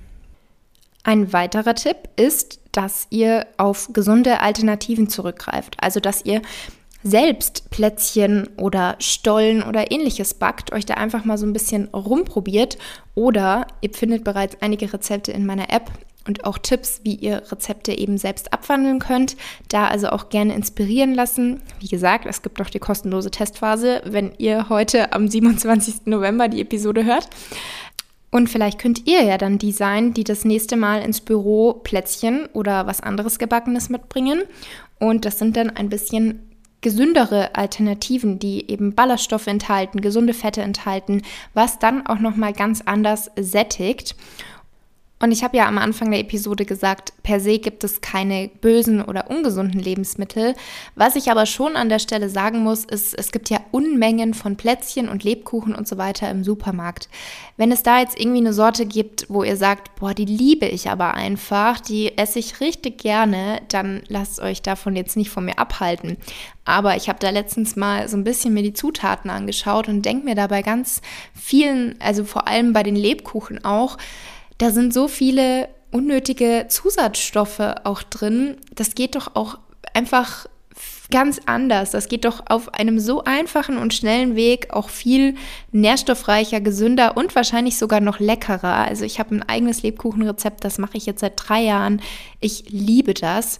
Ein 1.05 1.33
weiterer 1.33 1.75
Tipp 1.75 1.97
ist, 2.17 2.61
dass 2.71 3.07
ihr 3.11 3.47
auf 3.57 3.93
gesunde 3.93 4.41
Alternativen 4.41 5.09
zurückgreift. 5.09 5.77
Also, 5.81 6.01
dass 6.01 6.25
ihr 6.25 6.43
selbst 7.03 7.69
Plätzchen 7.71 8.49
oder 8.57 8.95
Stollen 9.01 9.65
oder 9.65 9.91
ähnliches 9.91 10.35
backt, 10.35 10.73
euch 10.73 10.87
da 10.87 10.95
einfach 10.95 11.25
mal 11.25 11.37
so 11.37 11.45
ein 11.45 11.53
bisschen 11.53 11.89
rumprobiert 11.89 12.79
oder 13.17 13.67
ihr 13.81 13.91
findet 13.93 14.23
bereits 14.23 14.57
einige 14.61 14.93
Rezepte 14.93 15.33
in 15.33 15.45
meiner 15.45 15.73
App 15.73 15.91
und 16.27 16.45
auch 16.45 16.59
Tipps, 16.59 17.01
wie 17.05 17.15
ihr 17.15 17.43
Rezepte 17.51 17.93
eben 17.93 18.19
selbst 18.19 18.53
abwandeln 18.53 18.99
könnt. 18.99 19.37
Da 19.69 19.89
also 19.89 20.09
auch 20.09 20.29
gerne 20.29 20.55
inspirieren 20.55 21.15
lassen. 21.15 21.63
Wie 21.81 21.89
gesagt, 21.89 22.27
es 22.27 22.43
gibt 22.43 22.59
noch 22.59 22.71
die 22.71 22.79
kostenlose 22.79 23.31
Testphase, 23.31 24.03
wenn 24.05 24.33
ihr 24.39 24.69
heute 24.69 25.13
am 25.13 25.29
27. 25.29 26.07
November 26.07 26.49
die 26.49 26.61
Episode 26.61 27.05
hört. 27.05 27.29
Und 28.31 28.49
vielleicht 28.49 28.79
könnt 28.79 29.07
ihr 29.07 29.23
ja 29.23 29.37
dann 29.37 29.59
die 29.59 29.73
sein, 29.73 30.15
die 30.15 30.25
das 30.25 30.47
nächste 30.47 30.77
Mal 30.77 31.03
ins 31.03 31.21
Büro 31.21 31.75
Plätzchen 31.75 32.47
oder 32.55 32.87
was 32.87 33.03
anderes 33.03 33.39
Gebackenes 33.39 33.91
mitbringen. 33.91 34.43
Und 34.99 35.27
das 35.27 35.39
sind 35.39 35.57
dann 35.57 35.69
ein 35.69 35.91
bisschen 35.91 36.49
gesündere 36.81 37.55
Alternativen, 37.55 38.39
die 38.39 38.71
eben 38.71 38.95
Ballaststoffe 38.95 39.47
enthalten, 39.47 40.01
gesunde 40.01 40.35
Fette 40.35 40.63
enthalten, 40.63 41.23
was 41.55 41.79
dann 41.79 42.07
auch 42.07 42.19
noch 42.19 42.35
mal 42.37 42.53
ganz 42.53 42.83
anders 42.83 43.31
sättigt. 43.39 44.17
Und 45.23 45.31
ich 45.31 45.45
habe 45.45 45.57
ja 45.57 45.69
am 45.69 45.79
Anfang 45.79 46.11
der 46.11 46.19
Episode 46.19 46.65
gesagt, 46.65 47.13
per 47.23 47.39
se 47.39 47.61
gibt 47.61 47.85
es 47.85 48.01
keine 48.01 48.51
bösen 48.61 49.01
oder 49.01 49.31
ungesunden 49.31 49.79
Lebensmittel. 49.79 50.57
Was 50.97 51.15
ich 51.15 51.31
aber 51.31 51.47
schon 51.47 51.77
an 51.77 51.89
der 51.89 52.01
Stelle 52.01 52.29
sagen 52.29 52.65
muss, 52.65 52.85
ist, 52.85 53.17
es 53.17 53.31
gibt 53.31 53.49
ja 53.49 53.61
Unmengen 53.71 54.35
von 54.35 54.57
Plätzchen 54.57 55.09
und 55.09 55.23
Lebkuchen 55.23 55.77
und 55.77 55.87
so 55.87 55.97
weiter 55.97 56.29
im 56.29 56.43
Supermarkt. 56.43 57.09
Wenn 57.57 57.71
es 57.71 57.85
da 57.85 58.01
jetzt 58.01 58.19
irgendwie 58.19 58.41
eine 58.41 58.53
Sorte 58.53 58.85
gibt, 58.85 59.27
wo 59.29 59.45
ihr 59.45 59.57
sagt, 59.57 59.95
boah, 59.95 60.13
die 60.13 60.25
liebe 60.25 60.67
ich 60.67 60.91
aber 60.91 61.15
einfach, 61.15 61.79
die 61.79 62.19
esse 62.19 62.41
ich 62.41 62.59
richtig 62.59 62.99
gerne, 62.99 63.63
dann 63.69 64.03
lasst 64.09 64.41
euch 64.41 64.61
davon 64.61 64.97
jetzt 64.97 65.17
nicht 65.17 65.31
von 65.31 65.45
mir 65.45 65.57
abhalten. 65.57 66.17
Aber 66.65 66.97
ich 66.97 67.09
habe 67.09 67.21
da 67.21 67.31
letztens 67.31 67.77
mal 67.77 68.09
so 68.09 68.17
ein 68.17 68.25
bisschen 68.25 68.55
mir 68.55 68.65
die 68.65 68.75
Zutaten 68.75 69.31
angeschaut 69.31 69.87
und 69.87 70.03
denke 70.03 70.25
mir 70.25 70.35
dabei 70.35 70.63
ganz 70.63 71.01
vielen, 71.33 71.95
also 72.01 72.25
vor 72.25 72.49
allem 72.49 72.73
bei 72.73 72.83
den 72.83 72.97
Lebkuchen 72.97 73.65
auch, 73.65 73.99
da 74.63 74.71
sind 74.71 74.95
so 74.95 75.09
viele 75.09 75.69
unnötige 75.91 76.67
Zusatzstoffe 76.69 77.59
auch 77.83 78.05
drin. 78.05 78.59
Das 78.73 78.95
geht 78.95 79.17
doch 79.17 79.35
auch 79.35 79.59
einfach 79.93 80.47
ganz 81.11 81.41
anders. 81.47 81.91
Das 81.91 82.07
geht 82.07 82.25
doch 82.25 82.45
auf 82.47 82.73
einem 82.73 83.01
so 83.01 83.25
einfachen 83.25 83.77
und 83.77 83.93
schnellen 83.93 84.37
Weg 84.37 84.73
auch 84.73 84.89
viel 84.89 85.35
nährstoffreicher, 85.73 86.61
gesünder 86.61 87.17
und 87.17 87.35
wahrscheinlich 87.35 87.77
sogar 87.77 87.99
noch 87.99 88.21
leckerer. 88.21 88.87
Also 88.87 89.05
ich 89.05 89.19
habe 89.19 89.35
ein 89.35 89.43
eigenes 89.43 89.83
Lebkuchenrezept, 89.83 90.63
das 90.63 90.79
mache 90.79 90.97
ich 90.97 91.07
jetzt 91.07 91.23
seit 91.23 91.33
drei 91.35 91.63
Jahren. 91.63 92.01
Ich 92.39 92.71
liebe 92.71 93.15
das. 93.15 93.59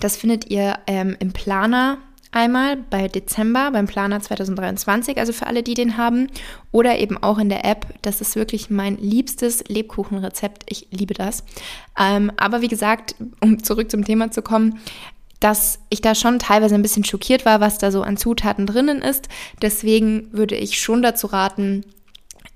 Das 0.00 0.16
findet 0.16 0.50
ihr 0.50 0.78
ähm, 0.86 1.14
im 1.20 1.34
Planer 1.34 1.98
Einmal 2.34 2.78
bei 2.78 3.08
Dezember, 3.08 3.70
beim 3.72 3.86
Planer 3.86 4.20
2023, 4.20 5.18
also 5.18 5.34
für 5.34 5.46
alle, 5.46 5.62
die 5.62 5.74
den 5.74 5.98
haben, 5.98 6.28
oder 6.70 6.98
eben 6.98 7.22
auch 7.22 7.38
in 7.38 7.50
der 7.50 7.66
App. 7.66 7.86
Das 8.00 8.22
ist 8.22 8.36
wirklich 8.36 8.70
mein 8.70 8.96
liebstes 8.96 9.64
Lebkuchenrezept. 9.68 10.64
Ich 10.68 10.88
liebe 10.90 11.12
das. 11.12 11.44
Ähm, 11.98 12.32
aber 12.38 12.62
wie 12.62 12.68
gesagt, 12.68 13.16
um 13.40 13.62
zurück 13.62 13.90
zum 13.90 14.04
Thema 14.04 14.30
zu 14.30 14.40
kommen, 14.40 14.78
dass 15.40 15.80
ich 15.90 16.00
da 16.00 16.14
schon 16.14 16.38
teilweise 16.38 16.74
ein 16.74 16.82
bisschen 16.82 17.04
schockiert 17.04 17.44
war, 17.44 17.60
was 17.60 17.76
da 17.76 17.90
so 17.90 18.02
an 18.02 18.16
Zutaten 18.16 18.66
drinnen 18.66 19.02
ist. 19.02 19.28
Deswegen 19.60 20.28
würde 20.32 20.54
ich 20.54 20.80
schon 20.80 21.02
dazu 21.02 21.26
raten, 21.26 21.84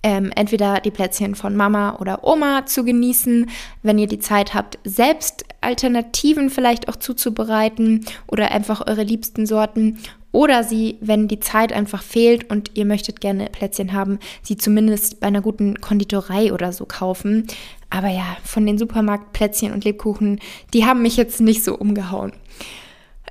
ähm, 0.03 0.31
entweder 0.37 0.81
die 0.81 0.93
Plätzchen 0.93 1.35
von 1.35 1.57
Mama 1.57 1.97
oder 1.99 2.23
Oma 2.23 2.65
zu 2.65 2.85
genießen, 2.85 3.51
wenn 3.83 3.99
ihr 3.99 4.07
die 4.07 4.21
Zeit 4.21 4.55
habt, 4.55 4.79
selbst 4.85 5.45
Alternativen 5.67 6.49
vielleicht 6.49 6.89
auch 6.89 6.97
zuzubereiten 6.97 8.07
oder 8.27 8.51
einfach 8.53 8.87
eure 8.87 9.03
liebsten 9.03 9.47
Sorten 9.47 9.99
oder 10.33 10.65
sie, 10.65 10.99
wenn 11.01 11.29
die 11.29 11.41
Zeit 11.41 11.73
einfach 11.73 12.03
fehlt 12.03 12.51
und 12.51 12.73
ihr 12.75 12.85
möchtet 12.85 13.21
gerne 13.21 13.47
Plätzchen 13.47 13.93
haben, 13.93 14.19
sie 14.43 14.57
zumindest 14.57 15.19
bei 15.19 15.29
einer 15.29 15.41
guten 15.41 15.81
Konditorei 15.81 16.53
oder 16.53 16.73
so 16.73 16.85
kaufen. 16.85 17.47
Aber 17.89 18.09
ja, 18.09 18.37
von 18.45 18.67
den 18.67 18.77
Supermarktplätzchen 18.77 19.73
und 19.73 19.85
Lebkuchen, 19.85 20.41
die 20.75 20.85
haben 20.85 21.03
mich 21.03 21.17
jetzt 21.17 21.41
nicht 21.41 21.65
so 21.65 21.75
umgehauen. 21.75 22.33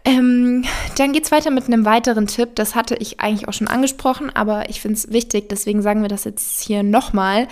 Ähm, 0.03 0.65
dann 0.97 1.13
es 1.13 1.31
weiter 1.31 1.51
mit 1.51 1.65
einem 1.65 1.85
weiteren 1.85 2.27
Tipp. 2.27 2.55
Das 2.55 2.75
hatte 2.75 2.95
ich 2.95 3.19
eigentlich 3.19 3.47
auch 3.47 3.53
schon 3.53 3.67
angesprochen, 3.67 4.29
aber 4.33 4.69
ich 4.69 4.81
finde 4.81 4.97
es 4.97 5.11
wichtig, 5.11 5.49
deswegen 5.49 5.81
sagen 5.81 6.01
wir 6.01 6.09
das 6.09 6.23
jetzt 6.23 6.61
hier 6.61 6.83
nochmal. 6.83 7.47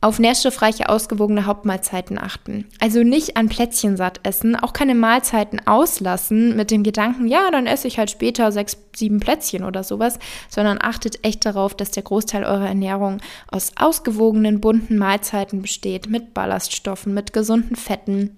Auf 0.00 0.18
nährstoffreiche, 0.18 0.88
ausgewogene 0.88 1.46
Hauptmahlzeiten 1.46 2.18
achten. 2.18 2.66
Also 2.80 3.02
nicht 3.02 3.36
an 3.36 3.48
Plätzchen 3.48 3.96
satt 3.96 4.20
essen, 4.22 4.54
auch 4.54 4.72
keine 4.72 4.94
Mahlzeiten 4.94 5.66
auslassen 5.66 6.54
mit 6.54 6.70
dem 6.70 6.82
Gedanken, 6.82 7.26
ja, 7.26 7.50
dann 7.50 7.66
esse 7.66 7.88
ich 7.88 7.98
halt 7.98 8.10
später 8.10 8.52
sechs, 8.52 8.76
sieben 8.94 9.20
Plätzchen 9.20 9.64
oder 9.64 9.82
sowas, 9.84 10.18
sondern 10.48 10.78
achtet 10.80 11.24
echt 11.24 11.44
darauf, 11.46 11.74
dass 11.74 11.90
der 11.90 12.02
Großteil 12.02 12.44
eurer 12.44 12.68
Ernährung 12.68 13.18
aus 13.50 13.72
ausgewogenen, 13.76 14.60
bunten 14.60 14.98
Mahlzeiten 14.98 15.62
besteht, 15.62 16.08
mit 16.08 16.34
Ballaststoffen, 16.34 17.14
mit 17.14 17.32
gesunden 17.32 17.76
Fetten, 17.76 18.36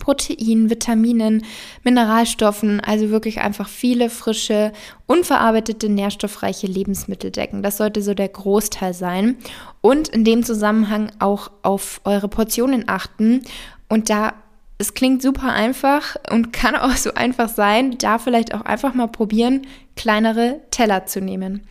Proteinen, 0.00 0.68
Vitaminen, 0.68 1.44
Mineralstoffen, 1.84 2.80
also 2.80 3.10
wirklich 3.10 3.40
einfach 3.40 3.68
viele 3.68 4.10
frische, 4.10 4.72
unverarbeitete, 5.06 5.88
nährstoffreiche 5.88 6.66
Lebensmittel 6.66 7.30
decken. 7.30 7.62
Das 7.62 7.76
sollte 7.76 8.02
so 8.02 8.14
der 8.14 8.28
Großteil 8.28 8.94
sein. 8.94 9.36
Und 9.80 10.08
in 10.08 10.24
dem 10.24 10.42
Zusammenhang 10.42 11.12
auch 11.20 11.52
auf 11.62 12.00
eure 12.04 12.26
Portionen 12.26 12.88
achten. 12.88 13.42
Und 13.88 14.10
da 14.10 14.34
es 14.78 14.94
klingt 14.94 15.20
super 15.20 15.52
einfach 15.52 16.16
und 16.30 16.52
kann 16.54 16.74
auch 16.74 16.96
so 16.96 17.14
einfach 17.14 17.48
sein, 17.48 17.98
da 17.98 18.18
vielleicht 18.18 18.54
auch 18.54 18.62
einfach 18.62 18.94
mal 18.94 19.06
probieren, 19.06 19.66
kleinere 19.94 20.60
Teller 20.70 21.06
zu 21.06 21.20
nehmen. 21.20 21.62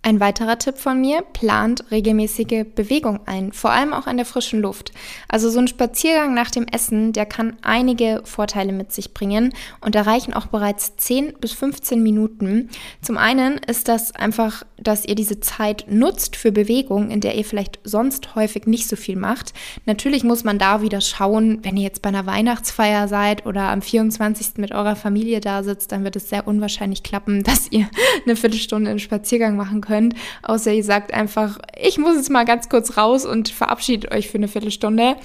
Ein 0.00 0.20
weiterer 0.20 0.58
Tipp 0.58 0.78
von 0.78 1.00
mir, 1.00 1.22
plant 1.22 1.90
regelmäßige 1.90 2.64
Bewegung 2.74 3.18
ein, 3.26 3.52
vor 3.52 3.72
allem 3.72 3.92
auch 3.92 4.06
an 4.06 4.16
der 4.16 4.24
frischen 4.24 4.60
Luft. 4.60 4.92
Also 5.26 5.50
so 5.50 5.58
ein 5.58 5.66
Spaziergang 5.66 6.34
nach 6.34 6.52
dem 6.52 6.66
Essen, 6.66 7.12
der 7.12 7.26
kann 7.26 7.56
einige 7.62 8.22
Vorteile 8.24 8.72
mit 8.72 8.92
sich 8.92 9.12
bringen 9.12 9.52
und 9.80 9.96
da 9.96 10.02
reichen 10.02 10.34
auch 10.34 10.46
bereits 10.46 10.96
10 10.96 11.34
bis 11.40 11.52
15 11.52 12.00
Minuten. 12.00 12.70
Zum 13.02 13.18
einen 13.18 13.58
ist 13.58 13.88
das 13.88 14.14
einfach, 14.14 14.62
dass 14.80 15.04
ihr 15.04 15.16
diese 15.16 15.40
Zeit 15.40 15.86
nutzt 15.88 16.36
für 16.36 16.52
Bewegung, 16.52 17.10
in 17.10 17.20
der 17.20 17.34
ihr 17.34 17.44
vielleicht 17.44 17.80
sonst 17.82 18.36
häufig 18.36 18.66
nicht 18.66 18.88
so 18.88 18.94
viel 18.94 19.16
macht. 19.16 19.52
Natürlich 19.84 20.22
muss 20.22 20.44
man 20.44 20.60
da 20.60 20.80
wieder 20.80 21.00
schauen, 21.00 21.58
wenn 21.64 21.76
ihr 21.76 21.82
jetzt 21.82 22.02
bei 22.02 22.10
einer 22.10 22.24
Weihnachtsfeier 22.24 23.08
seid 23.08 23.46
oder 23.46 23.62
am 23.62 23.82
24. 23.82 24.58
mit 24.58 24.70
eurer 24.70 24.94
Familie 24.94 25.40
da 25.40 25.64
sitzt, 25.64 25.90
dann 25.90 26.04
wird 26.04 26.14
es 26.14 26.30
sehr 26.30 26.46
unwahrscheinlich 26.46 27.02
klappen, 27.02 27.42
dass 27.48 27.70
ihr 27.72 27.90
eine 28.24 28.36
Viertelstunde 28.36 28.90
einen 28.90 29.00
Spaziergang 29.00 29.56
machen 29.56 29.80
könnt 29.80 29.87
könnt, 29.88 30.14
außer 30.42 30.72
ihr 30.72 30.84
sagt 30.84 31.12
einfach, 31.12 31.58
ich 31.82 31.98
muss 31.98 32.16
jetzt 32.16 32.30
mal 32.30 32.44
ganz 32.44 32.68
kurz 32.68 32.96
raus 32.96 33.26
und 33.26 33.48
verabschiedet 33.48 34.12
euch 34.12 34.28
für 34.28 34.38
eine 34.38 34.48
Viertelstunde. 34.48 35.16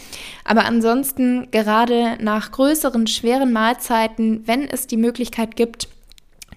Aber 0.44 0.66
ansonsten, 0.66 1.50
gerade 1.52 2.18
nach 2.22 2.52
größeren, 2.52 3.08
schweren 3.08 3.54
Mahlzeiten, 3.54 4.42
wenn 4.46 4.68
es 4.68 4.88
die 4.88 4.98
Möglichkeit 4.98 5.56
gibt, 5.56 5.88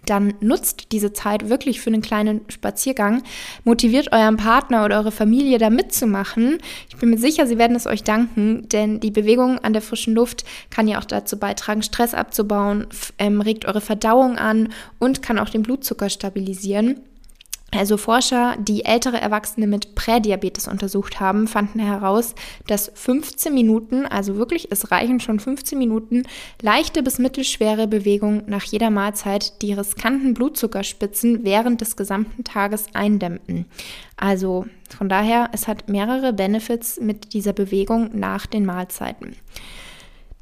dann 0.07 0.35
nutzt 0.41 0.93
diese 0.93 1.13
Zeit 1.13 1.49
wirklich 1.49 1.81
für 1.81 1.91
einen 1.91 2.03
kleinen 2.03 2.43
Spaziergang. 2.49 3.23
Motiviert 3.65 4.13
euren 4.13 4.37
Partner 4.37 4.85
oder 4.85 4.99
eure 4.99 5.13
Familie 5.13 5.59
da 5.59 5.69
mitzumachen. 5.69 6.59
Ich 6.89 6.97
bin 6.97 7.11
mir 7.11 7.19
sicher, 7.19 7.47
sie 7.47 7.59
werden 7.59 7.77
es 7.77 7.87
euch 7.87 8.05
danken, 8.05 8.69
denn 8.69 9.01
die 9.01 9.11
Bewegung 9.11 9.59
an 9.59 9.73
der 9.73 9.83
frischen 9.83 10.15
Luft 10.15 10.45
kann 10.71 10.89
ja 10.89 10.99
auch 10.99 11.05
dazu 11.05 11.39
beitragen, 11.39 11.83
Stress 11.83 12.15
abzubauen, 12.15 12.87
ähm, 13.19 13.41
regt 13.41 13.67
eure 13.67 13.81
Verdauung 13.81 14.39
an 14.39 14.73
und 14.99 15.23
kann 15.23 15.39
auch 15.39 15.51
den 15.51 15.63
Blutzucker 15.63 16.09
stabilisieren. 16.09 17.01
Also 17.77 17.97
Forscher, 17.97 18.57
die 18.59 18.85
ältere 18.85 19.21
Erwachsene 19.21 19.67
mit 19.67 19.95
Prädiabetes 19.95 20.69
untersucht 20.69 21.21
haben, 21.21 21.47
fanden 21.47 21.79
heraus, 21.79 22.35
dass 22.67 22.91
15 22.95 23.53
Minuten, 23.53 24.07
also 24.07 24.37
wirklich, 24.37 24.69
es 24.71 24.91
reichen 24.91 25.21
schon 25.21 25.41
15 25.41 25.79
Minuten, 25.79 26.25
leichte 26.63 27.03
bis 27.03 27.19
mittelschwere 27.19 27.87
Bewegung 27.87 28.43
nach 28.47 28.65
jeder 28.65 28.91
Mahlzeit 28.91 29.63
die 29.63 29.73
riskanten 29.73 30.35
Blutzuckerspitzen 30.35 31.45
während 31.45 31.81
des 31.81 31.97
gesamten 31.97 32.45
Tages 32.45 32.87
eindämmten. 32.95 33.67
Also 34.17 34.67
von 34.97 35.09
daher, 35.09 35.51
es 35.53 35.69
hat 35.69 35.89
mehrere 35.89 36.33
Benefits 36.33 37.01
mit 37.01 37.33
dieser 37.33 37.53
Bewegung 37.53 38.11
nach 38.13 38.47
den 38.47 38.65
Mahlzeiten. 38.65 39.37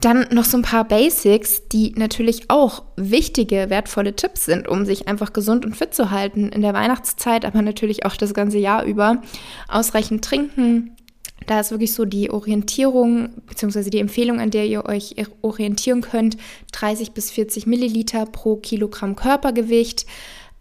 Dann 0.04 0.26
noch 0.32 0.44
so 0.44 0.58
ein 0.58 0.62
paar 0.62 0.84
Basics, 0.84 1.66
die 1.68 1.94
natürlich 1.96 2.50
auch 2.50 2.82
wichtige, 2.96 3.70
wertvolle 3.70 4.14
Tipps 4.14 4.44
sind, 4.44 4.68
um 4.68 4.84
sich 4.84 5.08
einfach 5.08 5.32
gesund 5.32 5.64
und 5.64 5.75
fit 5.75 5.94
zu 5.94 6.11
halten 6.11 6.50
in 6.50 6.61
der 6.61 6.75
Weihnachtszeit, 6.75 7.46
aber 7.46 7.62
natürlich 7.62 8.04
auch 8.04 8.14
das 8.14 8.34
ganze 8.34 8.58
Jahr 8.58 8.84
über. 8.84 9.23
Ausreichend 9.66 10.23
trinken. 10.23 10.94
Da 11.46 11.61
ist 11.61 11.70
wirklich 11.70 11.94
so 11.94 12.04
die 12.04 12.30
Orientierung 12.30 13.30
bzw. 13.46 13.88
die 13.88 13.99
Empfehlung, 13.99 14.40
an 14.40 14.50
der 14.50 14.66
ihr 14.66 14.84
euch 14.84 15.14
orientieren 15.40 16.02
könnt, 16.02 16.37
30 16.73 17.12
bis 17.12 17.30
40 17.30 17.66
Milliliter 17.66 18.26
pro 18.26 18.56
Kilogramm 18.56 19.16
Körpergewicht. 19.16 20.04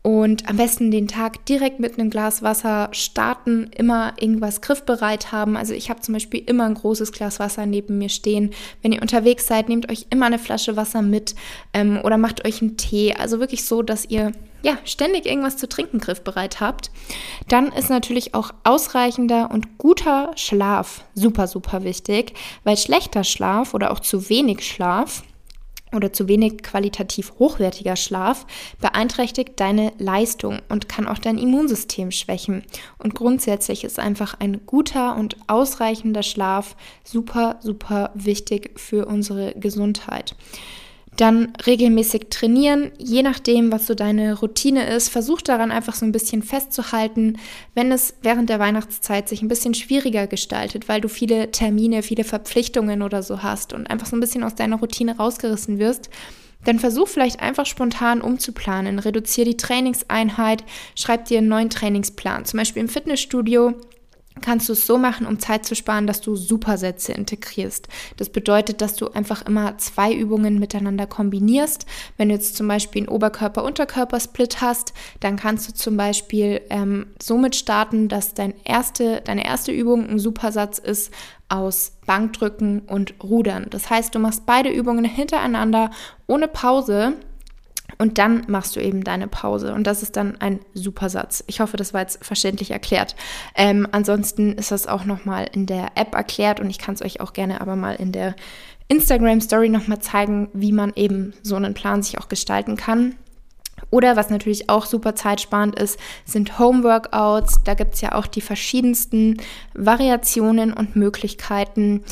Und 0.03 0.49
am 0.49 0.57
besten 0.57 0.91
den 0.91 1.07
Tag 1.07 1.45
direkt 1.45 1.79
mit 1.79 1.97
einem 1.97 2.09
Glas 2.09 2.43
Wasser 2.43 2.89
starten, 2.91 3.71
immer 3.75 4.13
irgendwas 4.19 4.59
griffbereit 4.59 5.31
haben. 5.31 5.55
Also 5.55 5.73
ich 5.73 5.89
habe 5.89 6.01
zum 6.01 6.13
Beispiel 6.13 6.43
immer 6.45 6.65
ein 6.65 6.73
großes 6.73 7.13
Glas 7.13 7.39
Wasser 7.39 7.65
neben 7.65 7.97
mir 7.99 8.09
stehen. 8.09 8.51
Wenn 8.81 8.91
ihr 8.91 9.01
unterwegs 9.01 9.47
seid, 9.47 9.69
nehmt 9.69 9.89
euch 9.89 10.07
immer 10.09 10.25
eine 10.25 10.39
Flasche 10.39 10.75
Wasser 10.75 11.01
mit 11.01 11.35
ähm, 11.73 12.01
oder 12.03 12.17
macht 12.17 12.45
euch 12.45 12.61
einen 12.61 12.75
Tee. 12.75 13.13
Also 13.13 13.39
wirklich 13.39 13.63
so, 13.63 13.81
dass 13.81 14.03
ihr 14.03 14.33
ja 14.61 14.77
ständig 14.83 15.25
irgendwas 15.25 15.55
zu 15.55 15.69
trinken 15.69 15.99
griffbereit 15.99 16.59
habt. 16.59 16.91
Dann 17.47 17.71
ist 17.71 17.89
natürlich 17.89 18.35
auch 18.35 18.51
ausreichender 18.65 19.51
und 19.51 19.77
guter 19.77 20.31
Schlaf 20.35 21.05
super, 21.15 21.47
super 21.47 21.85
wichtig, 21.85 22.33
weil 22.65 22.75
schlechter 22.75 23.23
Schlaf 23.23 23.73
oder 23.73 23.91
auch 23.91 24.01
zu 24.01 24.27
wenig 24.29 24.67
Schlaf 24.67 25.23
oder 25.93 26.13
zu 26.13 26.27
wenig 26.27 26.63
qualitativ 26.63 27.33
hochwertiger 27.39 27.95
Schlaf 27.95 28.45
beeinträchtigt 28.79 29.59
deine 29.59 29.93
Leistung 29.97 30.59
und 30.69 30.89
kann 30.89 31.07
auch 31.07 31.19
dein 31.19 31.37
Immunsystem 31.37 32.11
schwächen. 32.11 32.63
Und 32.97 33.15
grundsätzlich 33.15 33.83
ist 33.83 33.99
einfach 33.99 34.39
ein 34.39 34.65
guter 34.65 35.15
und 35.15 35.37
ausreichender 35.47 36.23
Schlaf 36.23 36.75
super, 37.03 37.57
super 37.61 38.11
wichtig 38.13 38.79
für 38.79 39.05
unsere 39.05 39.53
Gesundheit. 39.53 40.35
Dann 41.17 41.53
regelmäßig 41.67 42.27
trainieren, 42.31 42.91
je 42.97 43.21
nachdem, 43.21 43.71
was 43.71 43.85
so 43.85 43.93
deine 43.93 44.39
Routine 44.39 44.87
ist. 44.89 45.09
Versuch 45.09 45.41
daran 45.41 45.71
einfach 45.71 45.93
so 45.93 46.05
ein 46.05 46.11
bisschen 46.11 46.41
festzuhalten, 46.41 47.37
wenn 47.75 47.91
es 47.91 48.15
während 48.23 48.49
der 48.49 48.59
Weihnachtszeit 48.59 49.29
sich 49.29 49.41
ein 49.41 49.47
bisschen 49.47 49.75
schwieriger 49.75 50.25
gestaltet, 50.25 50.89
weil 50.89 51.01
du 51.01 51.07
viele 51.07 51.51
Termine, 51.51 52.01
viele 52.01 52.23
Verpflichtungen 52.23 53.03
oder 53.03 53.21
so 53.21 53.43
hast 53.43 53.73
und 53.73 53.89
einfach 53.89 54.07
so 54.07 54.15
ein 54.15 54.21
bisschen 54.21 54.43
aus 54.43 54.55
deiner 54.55 54.77
Routine 54.77 55.17
rausgerissen 55.17 55.77
wirst. 55.77 56.09
Dann 56.65 56.79
versuch 56.79 57.07
vielleicht 57.07 57.41
einfach 57.41 57.65
spontan 57.65 58.21
umzuplanen. 58.21 58.97
Reduziere 58.97 59.49
die 59.49 59.57
Trainingseinheit, 59.57 60.63
schreib 60.95 61.25
dir 61.25 61.39
einen 61.39 61.49
neuen 61.49 61.69
Trainingsplan. 61.69 62.45
Zum 62.45 62.57
Beispiel 62.57 62.81
im 62.81 62.89
Fitnessstudio 62.89 63.73
kannst 64.41 64.69
du 64.69 64.73
es 64.73 64.85
so 64.87 64.97
machen, 64.97 65.27
um 65.27 65.39
Zeit 65.39 65.65
zu 65.65 65.75
sparen, 65.75 66.07
dass 66.07 66.21
du 66.21 66.35
Supersätze 66.35 67.11
integrierst. 67.11 67.87
Das 68.17 68.29
bedeutet, 68.29 68.81
dass 68.81 68.95
du 68.95 69.09
einfach 69.09 69.45
immer 69.45 69.77
zwei 69.77 70.13
Übungen 70.13 70.59
miteinander 70.59 71.07
kombinierst. 71.07 71.85
Wenn 72.17 72.29
du 72.29 72.35
jetzt 72.35 72.55
zum 72.55 72.67
Beispiel 72.67 73.01
einen 73.01 73.09
Oberkörper-Unterkörper-Split 73.09 74.61
hast, 74.61 74.93
dann 75.19 75.35
kannst 75.35 75.69
du 75.69 75.73
zum 75.73 75.97
Beispiel 75.97 76.61
ähm, 76.69 77.07
somit 77.21 77.55
starten, 77.55 78.07
dass 78.07 78.33
dein 78.33 78.53
erste, 78.63 79.21
deine 79.21 79.45
erste 79.45 79.71
Übung 79.71 80.07
ein 80.09 80.19
Supersatz 80.19 80.79
ist 80.79 81.11
aus 81.49 81.93
Bankdrücken 82.05 82.81
und 82.81 83.13
Rudern. 83.21 83.67
Das 83.69 83.89
heißt, 83.89 84.15
du 84.15 84.19
machst 84.19 84.45
beide 84.45 84.69
Übungen 84.69 85.05
hintereinander 85.05 85.91
ohne 86.27 86.47
Pause 86.47 87.13
und 88.03 88.17
dann 88.17 88.43
machst 88.49 88.75
du 88.75 88.81
eben 88.81 89.05
deine 89.05 89.29
Pause. 89.29 89.73
Und 89.73 89.87
das 89.87 90.03
ist 90.03 90.17
dann 90.17 90.35
ein 90.41 90.59
super 90.73 91.07
Satz. 91.07 91.41
Ich 91.47 91.61
hoffe, 91.61 91.77
das 91.77 91.93
war 91.93 92.01
jetzt 92.01 92.21
verständlich 92.21 92.71
erklärt. 92.71 93.15
Ähm, 93.55 93.87
ansonsten 93.93 94.51
ist 94.51 94.71
das 94.71 94.87
auch 94.87 95.05
nochmal 95.05 95.47
in 95.53 95.67
der 95.67 95.91
App 95.95 96.13
erklärt 96.13 96.59
und 96.59 96.69
ich 96.69 96.79
kann 96.79 96.95
es 96.95 97.01
euch 97.01 97.21
auch 97.21 97.31
gerne 97.31 97.61
aber 97.61 97.77
mal 97.77 97.95
in 97.95 98.11
der 98.11 98.35
Instagram 98.89 99.39
Story 99.39 99.69
nochmal 99.69 99.99
zeigen, 99.99 100.49
wie 100.51 100.73
man 100.73 100.91
eben 100.97 101.33
so 101.43 101.55
einen 101.55 101.73
Plan 101.73 102.03
sich 102.03 102.19
auch 102.19 102.27
gestalten 102.27 102.75
kann. 102.75 103.15
Oder 103.89 104.17
was 104.17 104.29
natürlich 104.29 104.69
auch 104.69 104.85
super 104.85 105.15
zeitsparend 105.15 105.79
ist, 105.79 105.97
sind 106.25 106.59
Home-Workouts. 106.59 107.63
Da 107.63 107.73
gibt 107.73 107.93
es 107.93 108.01
ja 108.01 108.15
auch 108.15 108.27
die 108.27 108.41
verschiedensten 108.41 109.37
Variationen 109.75 110.73
und 110.73 110.97
Möglichkeiten. 110.97 112.03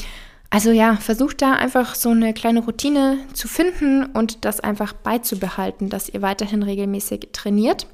Also 0.54 0.72
ja, 0.72 0.98
versucht 0.98 1.42
da 1.42 1.54
einfach 1.54 1.96
so 1.96 2.10
eine 2.10 2.34
kleine 2.34 2.60
Routine 2.60 3.20
zu 3.32 3.48
finden 3.48 4.06
und 4.06 4.44
das 4.44 4.60
einfach 4.60 4.92
beizubehalten, 4.92 5.88
dass 5.88 6.10
ihr 6.10 6.22
weiterhin 6.22 6.62
regelmäßig 6.62 7.30
trainiert. 7.32 7.88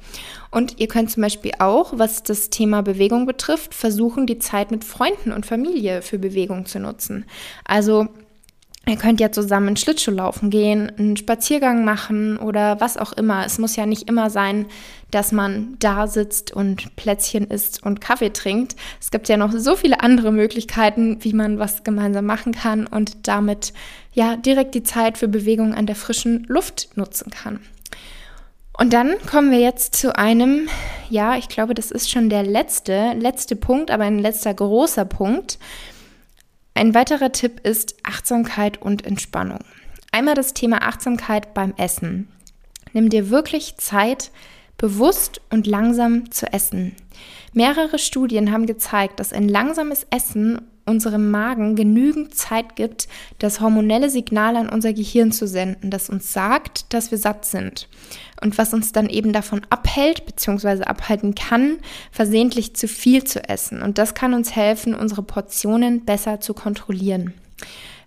Und 0.49 0.79
ihr 0.79 0.87
könnt 0.87 1.11
zum 1.11 1.21
Beispiel 1.21 1.51
auch, 1.59 1.93
was 1.97 2.23
das 2.23 2.49
Thema 2.49 2.81
Bewegung 2.81 3.27
betrifft, 3.27 3.75
versuchen, 3.75 4.25
die 4.25 4.39
Zeit 4.39 4.71
mit 4.71 4.83
Freunden 4.83 5.33
und 5.33 5.45
Familie 5.45 6.01
für 6.01 6.17
Bewegung 6.17 6.65
zu 6.65 6.79
nutzen. 6.79 7.25
Also 7.63 8.07
Ihr 8.87 8.95
könnt 8.95 9.19
ja 9.19 9.31
zusammen 9.31 9.75
Schlittschuh 9.75 10.11
laufen 10.11 10.49
gehen, 10.49 10.91
einen 10.97 11.17
Spaziergang 11.17 11.83
machen 11.83 12.37
oder 12.37 12.79
was 12.79 12.95
auch 12.95 13.11
immer. 13.11 13.45
Es 13.45 13.59
muss 13.59 13.75
ja 13.75 13.85
nicht 13.85 14.07
immer 14.09 14.29
sein, 14.29 14.65
dass 15.11 15.33
man 15.33 15.75
da 15.79 16.07
sitzt 16.07 16.53
und 16.53 16.95
Plätzchen 16.95 17.47
isst 17.47 17.83
und 17.83 17.99
Kaffee 17.99 18.31
trinkt. 18.31 18.77
Es 19.01 19.11
gibt 19.11 19.27
ja 19.27 19.35
noch 19.35 19.51
so 19.51 19.75
viele 19.75 19.99
andere 19.99 20.31
Möglichkeiten, 20.31 21.17
wie 21.21 21.33
man 21.33 21.59
was 21.59 21.83
gemeinsam 21.83 22.25
machen 22.25 22.53
kann 22.53 22.87
und 22.87 23.27
damit 23.27 23.73
ja 24.13 24.37
direkt 24.37 24.73
die 24.73 24.83
Zeit 24.83 25.17
für 25.17 25.27
Bewegung 25.27 25.73
an 25.73 25.85
der 25.85 25.95
frischen 25.95 26.45
Luft 26.47 26.89
nutzen 26.95 27.29
kann. 27.29 27.59
Und 28.79 28.93
dann 28.93 29.15
kommen 29.29 29.51
wir 29.51 29.59
jetzt 29.59 29.95
zu 29.95 30.15
einem 30.15 30.69
ja, 31.09 31.35
ich 31.35 31.49
glaube, 31.49 31.73
das 31.73 31.91
ist 31.91 32.09
schon 32.09 32.29
der 32.29 32.43
letzte, 32.43 33.13
letzte 33.13 33.55
Punkt, 33.55 33.91
aber 33.91 34.03
ein 34.03 34.19
letzter 34.19 34.53
großer 34.53 35.05
Punkt. 35.05 35.57
Ein 36.77 36.93
weiterer 36.93 37.31
Tipp 37.31 37.61
ist 37.63 37.95
Achtsamkeit 38.03 38.79
und 38.79 39.03
Entspannung. 39.03 39.61
Einmal 40.11 40.35
das 40.35 40.53
Thema 40.53 40.83
Achtsamkeit 40.83 41.55
beim 41.55 41.73
Essen. 41.75 42.27
Nimm 42.93 43.09
dir 43.09 43.31
wirklich 43.31 43.77
Zeit, 43.77 44.29
bewusst 44.77 45.41
und 45.49 45.65
langsam 45.65 46.29
zu 46.29 46.53
essen. 46.53 46.95
Mehrere 47.51 47.97
Studien 47.97 48.51
haben 48.51 48.67
gezeigt, 48.67 49.19
dass 49.19 49.33
ein 49.33 49.49
langsames 49.49 50.05
Essen 50.11 50.61
unserem 50.87 51.29
Magen 51.29 51.75
genügend 51.75 52.35
Zeit 52.35 52.75
gibt, 52.75 53.07
das 53.39 53.61
hormonelle 53.61 54.09
Signal 54.09 54.55
an 54.55 54.69
unser 54.69 54.93
Gehirn 54.93 55.31
zu 55.31 55.47
senden, 55.47 55.91
das 55.91 56.09
uns 56.09 56.33
sagt, 56.33 56.93
dass 56.93 57.11
wir 57.11 57.17
satt 57.17 57.45
sind 57.45 57.87
und 58.41 58.57
was 58.57 58.73
uns 58.73 58.91
dann 58.91 59.09
eben 59.09 59.33
davon 59.33 59.61
abhält 59.69 60.25
bzw. 60.25 60.83
abhalten 60.83 61.35
kann, 61.35 61.77
versehentlich 62.11 62.75
zu 62.75 62.87
viel 62.87 63.23
zu 63.23 63.47
essen. 63.47 63.81
Und 63.81 63.97
das 63.97 64.13
kann 64.13 64.33
uns 64.33 64.55
helfen, 64.55 64.95
unsere 64.95 65.23
Portionen 65.23 66.05
besser 66.05 66.39
zu 66.39 66.53
kontrollieren. 66.53 67.33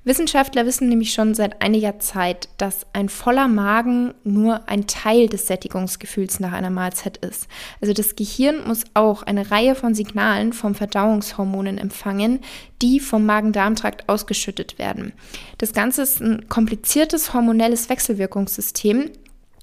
Wissenschaftler 0.03 0.65
wissen 0.65 0.89
nämlich 0.89 1.13
schon 1.13 1.35
seit 1.35 1.61
einiger 1.61 1.99
Zeit, 1.99 2.49
dass 2.57 2.87
ein 2.95 3.11
voller 3.11 3.49
Magen 3.49 4.15
nur 4.25 4.67
ein 4.67 4.87
Teil 4.87 5.29
des 5.29 5.47
Sättigungsgefühls 5.47 6.41
nach 6.41 6.53
einer 6.53 6.71
Mahlzeit 6.71 7.19
ist. 7.19 7.49
Also 7.83 7.93
das 7.93 8.17
Gehirn 8.17 8.67
muss 8.67 8.85
auch 8.95 9.23
eine 9.23 9.51
Reihe 9.51 9.75
von 9.75 9.95
Signalen 9.95 10.55
vom 10.55 10.75
Verdauungshormonen 10.75 11.77
empfangen, 11.77 12.41
die 12.81 12.99
vom 12.99 13.27
Magen-Darm-Trakt 13.27 14.09
ausgeschüttet 14.09 14.79
werden. 14.79 15.13
Das 15.59 15.75
Ganze 15.75 16.03
ist 16.03 16.21
ein 16.21 16.49
kompliziertes 16.49 17.35
hormonelles 17.35 17.91
Wechselwirkungssystem, 17.91 19.11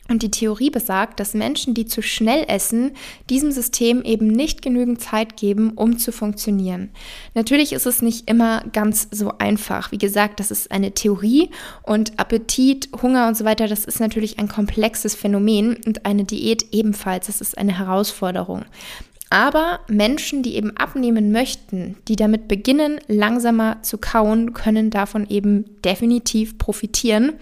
und 0.09 0.23
die 0.23 0.31
Theorie 0.31 0.69
besagt, 0.69 1.19
dass 1.19 1.33
Menschen, 1.33 1.73
die 1.73 1.85
zu 1.85 2.01
schnell 2.01 2.45
essen, 2.47 2.91
diesem 3.29 3.51
System 3.51 4.03
eben 4.03 4.27
nicht 4.27 4.61
genügend 4.61 5.01
Zeit 5.01 5.37
geben, 5.37 5.71
um 5.71 5.97
zu 5.97 6.11
funktionieren. 6.11 6.89
Natürlich 7.33 7.73
ist 7.73 7.85
es 7.85 8.01
nicht 8.01 8.29
immer 8.29 8.63
ganz 8.73 9.07
so 9.11 9.33
einfach. 9.37 9.91
Wie 9.91 9.97
gesagt, 9.97 10.39
das 10.39 10.51
ist 10.51 10.71
eine 10.71 10.91
Theorie 10.91 11.49
und 11.83 12.19
Appetit, 12.19 12.89
Hunger 13.01 13.27
und 13.27 13.37
so 13.37 13.45
weiter, 13.45 13.67
das 13.67 13.85
ist 13.85 13.99
natürlich 13.99 14.39
ein 14.39 14.47
komplexes 14.47 15.15
Phänomen 15.15 15.77
und 15.85 16.05
eine 16.05 16.23
Diät 16.23 16.67
ebenfalls. 16.71 17.27
Das 17.27 17.41
ist 17.41 17.57
eine 17.57 17.77
Herausforderung. 17.77 18.65
Aber 19.29 19.81
Menschen, 19.89 20.41
die 20.41 20.55
eben 20.55 20.75
abnehmen 20.77 21.31
möchten, 21.33 21.97
die 22.07 22.15
damit 22.15 22.47
beginnen, 22.47 22.99
langsamer 23.07 23.81
zu 23.81 23.97
kauen, 23.97 24.53
können 24.53 24.89
davon 24.89 25.29
eben 25.29 25.65
definitiv 25.83 26.57
profitieren. 26.57 27.33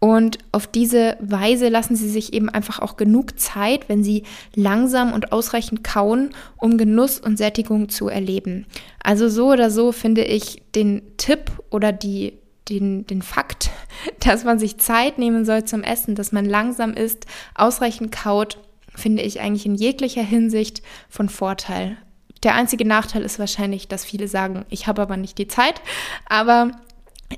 Und 0.00 0.38
auf 0.52 0.68
diese 0.68 1.16
Weise 1.20 1.68
lassen 1.68 1.96
sie 1.96 2.08
sich 2.08 2.32
eben 2.32 2.48
einfach 2.48 2.78
auch 2.78 2.96
genug 2.96 3.38
Zeit, 3.40 3.88
wenn 3.88 4.04
sie 4.04 4.22
langsam 4.54 5.12
und 5.12 5.32
ausreichend 5.32 5.82
kauen, 5.82 6.30
um 6.56 6.78
Genuss 6.78 7.18
und 7.18 7.36
Sättigung 7.36 7.88
zu 7.88 8.08
erleben. 8.08 8.66
Also 9.02 9.28
so 9.28 9.50
oder 9.50 9.70
so 9.70 9.90
finde 9.90 10.22
ich 10.22 10.62
den 10.76 11.02
Tipp 11.16 11.50
oder 11.70 11.90
die, 11.90 12.34
den, 12.68 13.06
den 13.08 13.22
Fakt, 13.22 13.70
dass 14.20 14.44
man 14.44 14.60
sich 14.60 14.78
Zeit 14.78 15.18
nehmen 15.18 15.44
soll 15.44 15.64
zum 15.64 15.82
Essen, 15.82 16.14
dass 16.14 16.30
man 16.30 16.44
langsam 16.44 16.94
isst, 16.94 17.26
ausreichend 17.54 18.12
kaut, 18.12 18.58
finde 18.94 19.22
ich 19.22 19.40
eigentlich 19.40 19.66
in 19.66 19.74
jeglicher 19.74 20.22
Hinsicht 20.22 20.82
von 21.08 21.28
Vorteil. 21.28 21.96
Der 22.44 22.54
einzige 22.54 22.84
Nachteil 22.84 23.22
ist 23.22 23.40
wahrscheinlich, 23.40 23.88
dass 23.88 24.04
viele 24.04 24.28
sagen, 24.28 24.64
ich 24.70 24.86
habe 24.86 25.02
aber 25.02 25.16
nicht 25.16 25.38
die 25.38 25.48
Zeit. 25.48 25.80
Aber 26.28 26.70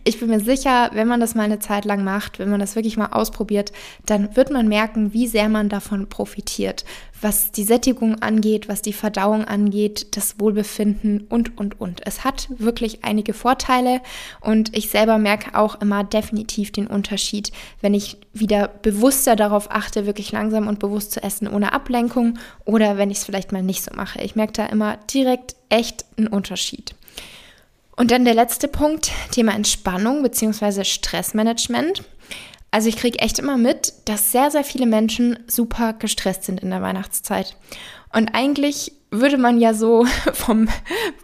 ich 0.05 0.21
bin 0.21 0.29
mir 0.29 0.41
sicher, 0.41 0.91
wenn 0.93 1.09
man 1.09 1.19
das 1.19 1.35
mal 1.35 1.43
eine 1.43 1.59
Zeit 1.59 1.85
lang 1.85 2.05
macht, 2.05 2.39
wenn 2.39 2.49
man 2.49 2.61
das 2.61 2.77
wirklich 2.77 2.97
mal 2.97 3.09
ausprobiert, 3.09 3.73
dann 4.07 4.37
wird 4.37 4.51
man 4.51 4.69
merken, 4.69 5.13
wie 5.13 5.27
sehr 5.27 5.49
man 5.49 5.69
davon 5.69 6.09
profitiert, 6.09 6.85
was 7.21 7.51
die 7.51 7.65
Sättigung 7.65 8.23
angeht, 8.23 8.69
was 8.69 8.83
die 8.83 8.93
Verdauung 8.93 9.45
angeht, 9.45 10.17
das 10.17 10.39
Wohlbefinden 10.39 11.27
und, 11.29 11.59
und, 11.59 11.81
und. 11.81 12.07
Es 12.07 12.23
hat 12.23 12.49
wirklich 12.51 13.05
einige 13.05 13.35
Vorteile 13.35 14.01
und 14.41 14.77
ich 14.77 14.91
selber 14.91 15.19
merke 15.19 15.59
auch 15.59 15.81
immer 15.81 16.05
definitiv 16.05 16.71
den 16.71 16.87
Unterschied, 16.87 17.51
wenn 17.81 17.95
ich 17.95 18.17
wieder 18.33 18.69
bewusster 18.69 19.35
darauf 19.35 19.73
achte, 19.73 20.07
wirklich 20.07 20.31
langsam 20.31 20.69
und 20.69 20.79
bewusst 20.79 21.11
zu 21.11 21.23
essen 21.23 21.49
ohne 21.49 21.73
Ablenkung 21.73 22.39
oder 22.65 22.97
wenn 22.97 23.11
ich 23.11 23.19
es 23.19 23.25
vielleicht 23.25 23.51
mal 23.51 23.63
nicht 23.63 23.83
so 23.83 23.91
mache. 23.95 24.23
Ich 24.23 24.37
merke 24.37 24.53
da 24.53 24.67
immer 24.67 24.99
direkt 25.13 25.57
echt 25.69 26.05
einen 26.17 26.29
Unterschied. 26.29 26.95
Und 28.01 28.11
dann 28.13 28.25
der 28.25 28.33
letzte 28.33 28.67
Punkt, 28.67 29.13
Thema 29.31 29.53
Entspannung 29.53 30.23
bzw. 30.23 30.85
Stressmanagement. 30.85 32.03
Also 32.71 32.89
ich 32.89 32.97
kriege 32.97 33.19
echt 33.19 33.39
immer 33.39 33.59
mit, 33.59 33.93
dass 34.07 34.33
sehr, 34.33 34.51
sehr 34.51 34.65
viele 34.65 34.87
Menschen 34.87 35.39
super 35.47 35.93
gestresst 35.93 36.45
sind 36.45 36.61
in 36.61 36.71
der 36.71 36.81
Weihnachtszeit. 36.81 37.57
Und 38.11 38.35
eigentlich 38.35 38.93
würde 39.11 39.37
man 39.37 39.61
ja 39.61 39.75
so 39.75 40.07
vom 40.33 40.71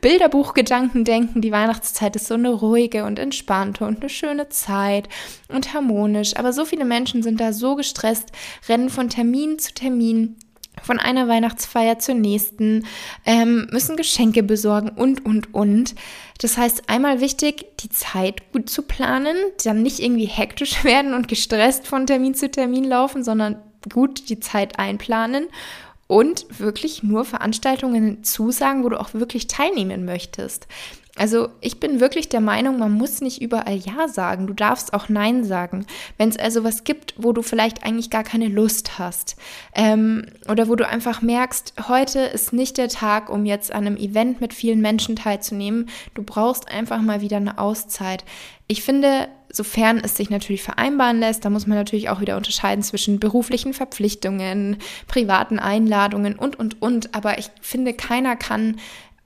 Bilderbuchgedanken 0.03 1.07
denken, 1.07 1.41
die 1.41 1.51
Weihnachtszeit 1.51 2.15
ist 2.15 2.27
so 2.27 2.35
eine 2.35 2.51
ruhige 2.51 3.07
und 3.07 3.19
entspannte 3.19 3.87
und 3.87 4.01
eine 4.01 4.11
schöne 4.11 4.51
Zeit 4.51 5.09
und 5.49 5.73
harmonisch. 5.73 6.37
Aber 6.37 6.53
so 6.53 6.67
viele 6.67 6.85
Menschen 6.85 7.23
sind 7.23 7.41
da 7.41 7.55
so 7.55 7.77
gestresst, 7.77 8.33
rennen 8.69 8.91
von 8.91 9.09
Termin 9.09 9.59
zu 9.59 9.73
Termin 9.73 10.37
von 10.83 10.99
einer 10.99 11.29
Weihnachtsfeier 11.29 11.99
zur 11.99 12.15
nächsten, 12.15 12.87
ähm, 13.25 13.69
müssen 13.71 13.97
Geschenke 13.97 14.43
besorgen 14.43 14.91
und, 14.91 15.25
und, 15.25 15.55
und. 15.55 15.95
Das 16.41 16.57
heißt, 16.57 16.89
einmal 16.89 17.21
wichtig, 17.21 17.67
die 17.81 17.89
Zeit 17.89 18.53
gut 18.53 18.69
zu 18.69 18.83
planen, 18.83 19.37
dann 19.65 19.83
nicht 19.83 20.01
irgendwie 20.01 20.27
hektisch 20.27 20.85
werden 20.85 21.15
und 21.15 21.29
gestresst 21.29 21.87
von 21.87 22.07
Termin 22.07 22.35
zu 22.35 22.51
Termin 22.51 22.85
laufen, 22.85 23.25
sondern 23.25 23.57
gut 23.93 24.29
die 24.29 24.41
Zeit 24.41 24.79
einplanen 24.79 25.47
und 26.07 26.47
wirklich 26.61 27.03
nur 27.03 27.25
Veranstaltungen 27.25 28.23
zusagen, 28.23 28.85
wo 28.85 28.89
du 28.89 29.01
auch 29.01 29.15
wirklich 29.15 29.49
teilnehmen 29.49 30.05
möchtest. 30.05 30.69
Also 31.19 31.49
ich 31.63 31.81
bin 31.81 32.01
wirklich 32.01 32.29
der 32.29 32.43
Meinung, 32.43 32.79
man 32.79 32.93
muss 32.93 33.23
nicht 33.23 33.41
überall 33.41 33.77
Ja 33.77 34.07
sagen. 34.07 34.47
Du 34.47 34.53
darfst 34.53 34.93
auch 34.93 35.09
Nein 35.09 35.45
sagen. 35.45 35.87
Wenn 36.19 36.29
es 36.29 36.39
also 36.39 36.63
was 36.63 36.85
gibt, 36.85 37.15
wo 37.17 37.33
du 37.33 37.41
vielleicht 37.41 37.85
eigentlich 37.85 38.11
gar 38.11 38.23
keine 38.23 38.49
Lust 38.49 38.99
hast 38.99 39.37
ähm, 39.75 40.27
oder 40.49 40.69
wo 40.69 40.77
du 40.77 40.87
einfach 40.87 41.23
merkst, 41.23 41.75
heute 41.89 42.21
ist 42.21 42.53
nicht 42.53 42.77
der 42.77 42.89
Tag, 42.89 43.31
um 43.31 43.47
jetzt 43.47 43.73
an 43.73 43.87
einem 43.87 43.97
Event 43.97 44.43
mit 44.43 44.53
vielen 44.53 44.81
Menschen 44.81 45.17
teilzunehmen. 45.17 45.89
Du 46.15 46.23
brauchst 46.23 46.71
einfach 46.71 47.01
mal 47.01 47.23
wieder 47.23 47.39
eine 47.39 47.59
Auszeit. 47.59 48.25
Ich 48.69 48.83
finde, 48.83 49.29
sofern 49.49 49.99
es 49.99 50.17
sich 50.17 50.29
natürlich 50.29 50.63
vereinbaren 50.63 51.21
lässt, 51.21 51.45
da 51.45 51.51
muss 51.51 51.67
man 51.67 51.79
natürlich 51.79 52.09
auch 52.09 52.21
wieder 52.21 52.37
unterscheiden 52.37 52.83
zwischen 52.83 53.21
beruflichen 53.21 53.73
Verpflichtungen, 53.73 54.79
privaten 55.07 55.59
Einladungen 55.59 56.35
und, 56.35 56.59
und, 56.59 56.83
und. 56.83 57.15
Aber 57.15 57.39
ich 57.39 57.51
finde, 57.61 57.95
keiner 57.95 58.37
kann 58.37 58.79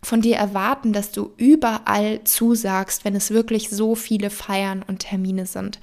von 0.03 0.21
dir 0.21 0.37
erwarten, 0.37 0.93
dass 0.93 1.13
du 1.13 1.33
überall 1.37 2.25
zusagst, 2.25 3.05
wenn 3.05 3.15
es 3.15 3.31
wirklich 3.31 3.71
so 3.71 3.95
viele 3.95 4.31
Feiern 4.31 4.83
und 4.87 5.01
Termine 5.01 5.47
sind. 5.47 5.79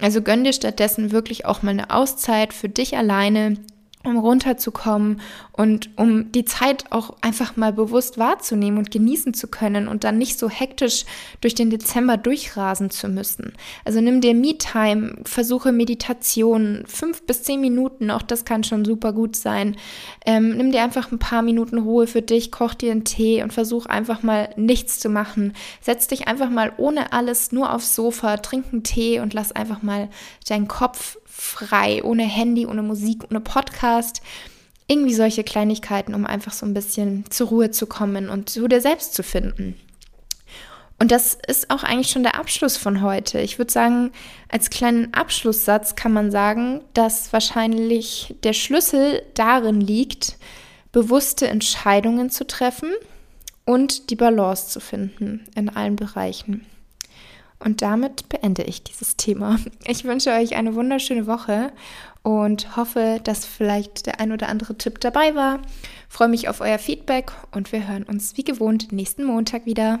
Also 0.00 0.20
gönn 0.20 0.44
dir 0.44 0.52
stattdessen 0.52 1.12
wirklich 1.12 1.46
auch 1.46 1.62
mal 1.62 1.70
eine 1.70 1.90
Auszeit 1.90 2.52
für 2.52 2.68
dich 2.68 2.96
alleine, 2.96 3.56
um 4.04 4.18
runterzukommen 4.18 5.20
und 5.52 5.90
um 5.96 6.32
die 6.32 6.44
Zeit 6.44 6.86
auch 6.90 7.16
einfach 7.20 7.56
mal 7.56 7.72
bewusst 7.72 8.18
wahrzunehmen 8.18 8.78
und 8.78 8.90
genießen 8.90 9.34
zu 9.34 9.48
können 9.48 9.86
und 9.86 10.04
dann 10.04 10.18
nicht 10.18 10.38
so 10.38 10.48
hektisch 10.48 11.04
durch 11.40 11.54
den 11.54 11.70
Dezember 11.70 12.16
durchrasen 12.16 12.90
zu 12.90 13.08
müssen. 13.08 13.52
Also 13.84 14.00
nimm 14.00 14.20
dir 14.20 14.34
Me-Time, 14.34 15.18
versuche 15.24 15.72
Meditation, 15.72 16.84
fünf 16.86 17.22
bis 17.22 17.42
zehn 17.42 17.60
Minuten, 17.60 18.10
auch 18.10 18.22
das 18.22 18.44
kann 18.44 18.64
schon 18.64 18.84
super 18.84 19.12
gut 19.12 19.36
sein. 19.36 19.76
Ähm, 20.26 20.56
nimm 20.56 20.72
dir 20.72 20.82
einfach 20.82 21.12
ein 21.12 21.18
paar 21.18 21.42
Minuten 21.42 21.78
Ruhe 21.78 22.06
für 22.06 22.22
dich, 22.22 22.50
koch 22.50 22.74
dir 22.74 22.92
einen 22.92 23.04
Tee 23.04 23.42
und 23.42 23.52
versuch 23.52 23.86
einfach 23.86 24.22
mal 24.22 24.50
nichts 24.56 25.00
zu 25.00 25.08
machen. 25.08 25.52
Setz 25.80 26.08
dich 26.08 26.26
einfach 26.28 26.50
mal 26.50 26.72
ohne 26.76 27.12
alles 27.12 27.52
nur 27.52 27.72
aufs 27.72 27.94
Sofa, 27.94 28.38
trink 28.38 28.66
einen 28.72 28.82
Tee 28.82 29.20
und 29.20 29.34
lass 29.34 29.52
einfach 29.52 29.82
mal 29.82 30.08
deinen 30.48 30.68
Kopf 30.68 31.18
frei, 31.32 32.04
ohne 32.04 32.24
Handy, 32.24 32.66
ohne 32.66 32.82
Musik, 32.82 33.24
ohne 33.30 33.40
Podcast. 33.40 34.20
Irgendwie 34.86 35.14
solche 35.14 35.44
Kleinigkeiten, 35.44 36.14
um 36.14 36.26
einfach 36.26 36.52
so 36.52 36.66
ein 36.66 36.74
bisschen 36.74 37.24
zur 37.30 37.48
Ruhe 37.48 37.70
zu 37.70 37.86
kommen 37.86 38.28
und 38.28 38.50
zu 38.50 38.68
dir 38.68 38.80
selbst 38.80 39.14
zu 39.14 39.22
finden. 39.22 39.76
Und 40.98 41.10
das 41.10 41.36
ist 41.48 41.70
auch 41.70 41.82
eigentlich 41.82 42.10
schon 42.10 42.22
der 42.22 42.38
Abschluss 42.38 42.76
von 42.76 43.02
heute. 43.02 43.40
Ich 43.40 43.58
würde 43.58 43.72
sagen, 43.72 44.12
als 44.48 44.70
kleinen 44.70 45.12
Abschlusssatz 45.14 45.96
kann 45.96 46.12
man 46.12 46.30
sagen, 46.30 46.82
dass 46.94 47.32
wahrscheinlich 47.32 48.36
der 48.44 48.52
Schlüssel 48.52 49.22
darin 49.34 49.80
liegt, 49.80 50.36
bewusste 50.92 51.48
Entscheidungen 51.48 52.30
zu 52.30 52.46
treffen 52.46 52.90
und 53.64 54.10
die 54.10 54.16
Balance 54.16 54.68
zu 54.68 54.80
finden 54.80 55.44
in 55.56 55.70
allen 55.70 55.96
Bereichen. 55.96 56.66
Und 57.64 57.82
damit 57.82 58.28
beende 58.28 58.62
ich 58.62 58.82
dieses 58.82 59.16
Thema. 59.16 59.58
Ich 59.86 60.04
wünsche 60.04 60.30
euch 60.30 60.56
eine 60.56 60.74
wunderschöne 60.74 61.26
Woche 61.26 61.72
und 62.22 62.76
hoffe, 62.76 63.20
dass 63.22 63.44
vielleicht 63.44 64.06
der 64.06 64.20
ein 64.20 64.32
oder 64.32 64.48
andere 64.48 64.76
Tipp 64.76 65.00
dabei 65.00 65.34
war. 65.34 65.60
freue 66.08 66.28
mich 66.28 66.48
auf 66.48 66.60
euer 66.60 66.78
Feedback 66.78 67.32
und 67.52 67.72
wir 67.72 67.88
hören 67.88 68.04
uns 68.04 68.36
wie 68.36 68.44
gewohnt 68.44 68.92
nächsten 68.92 69.24
Montag 69.24 69.66
wieder. 69.66 70.00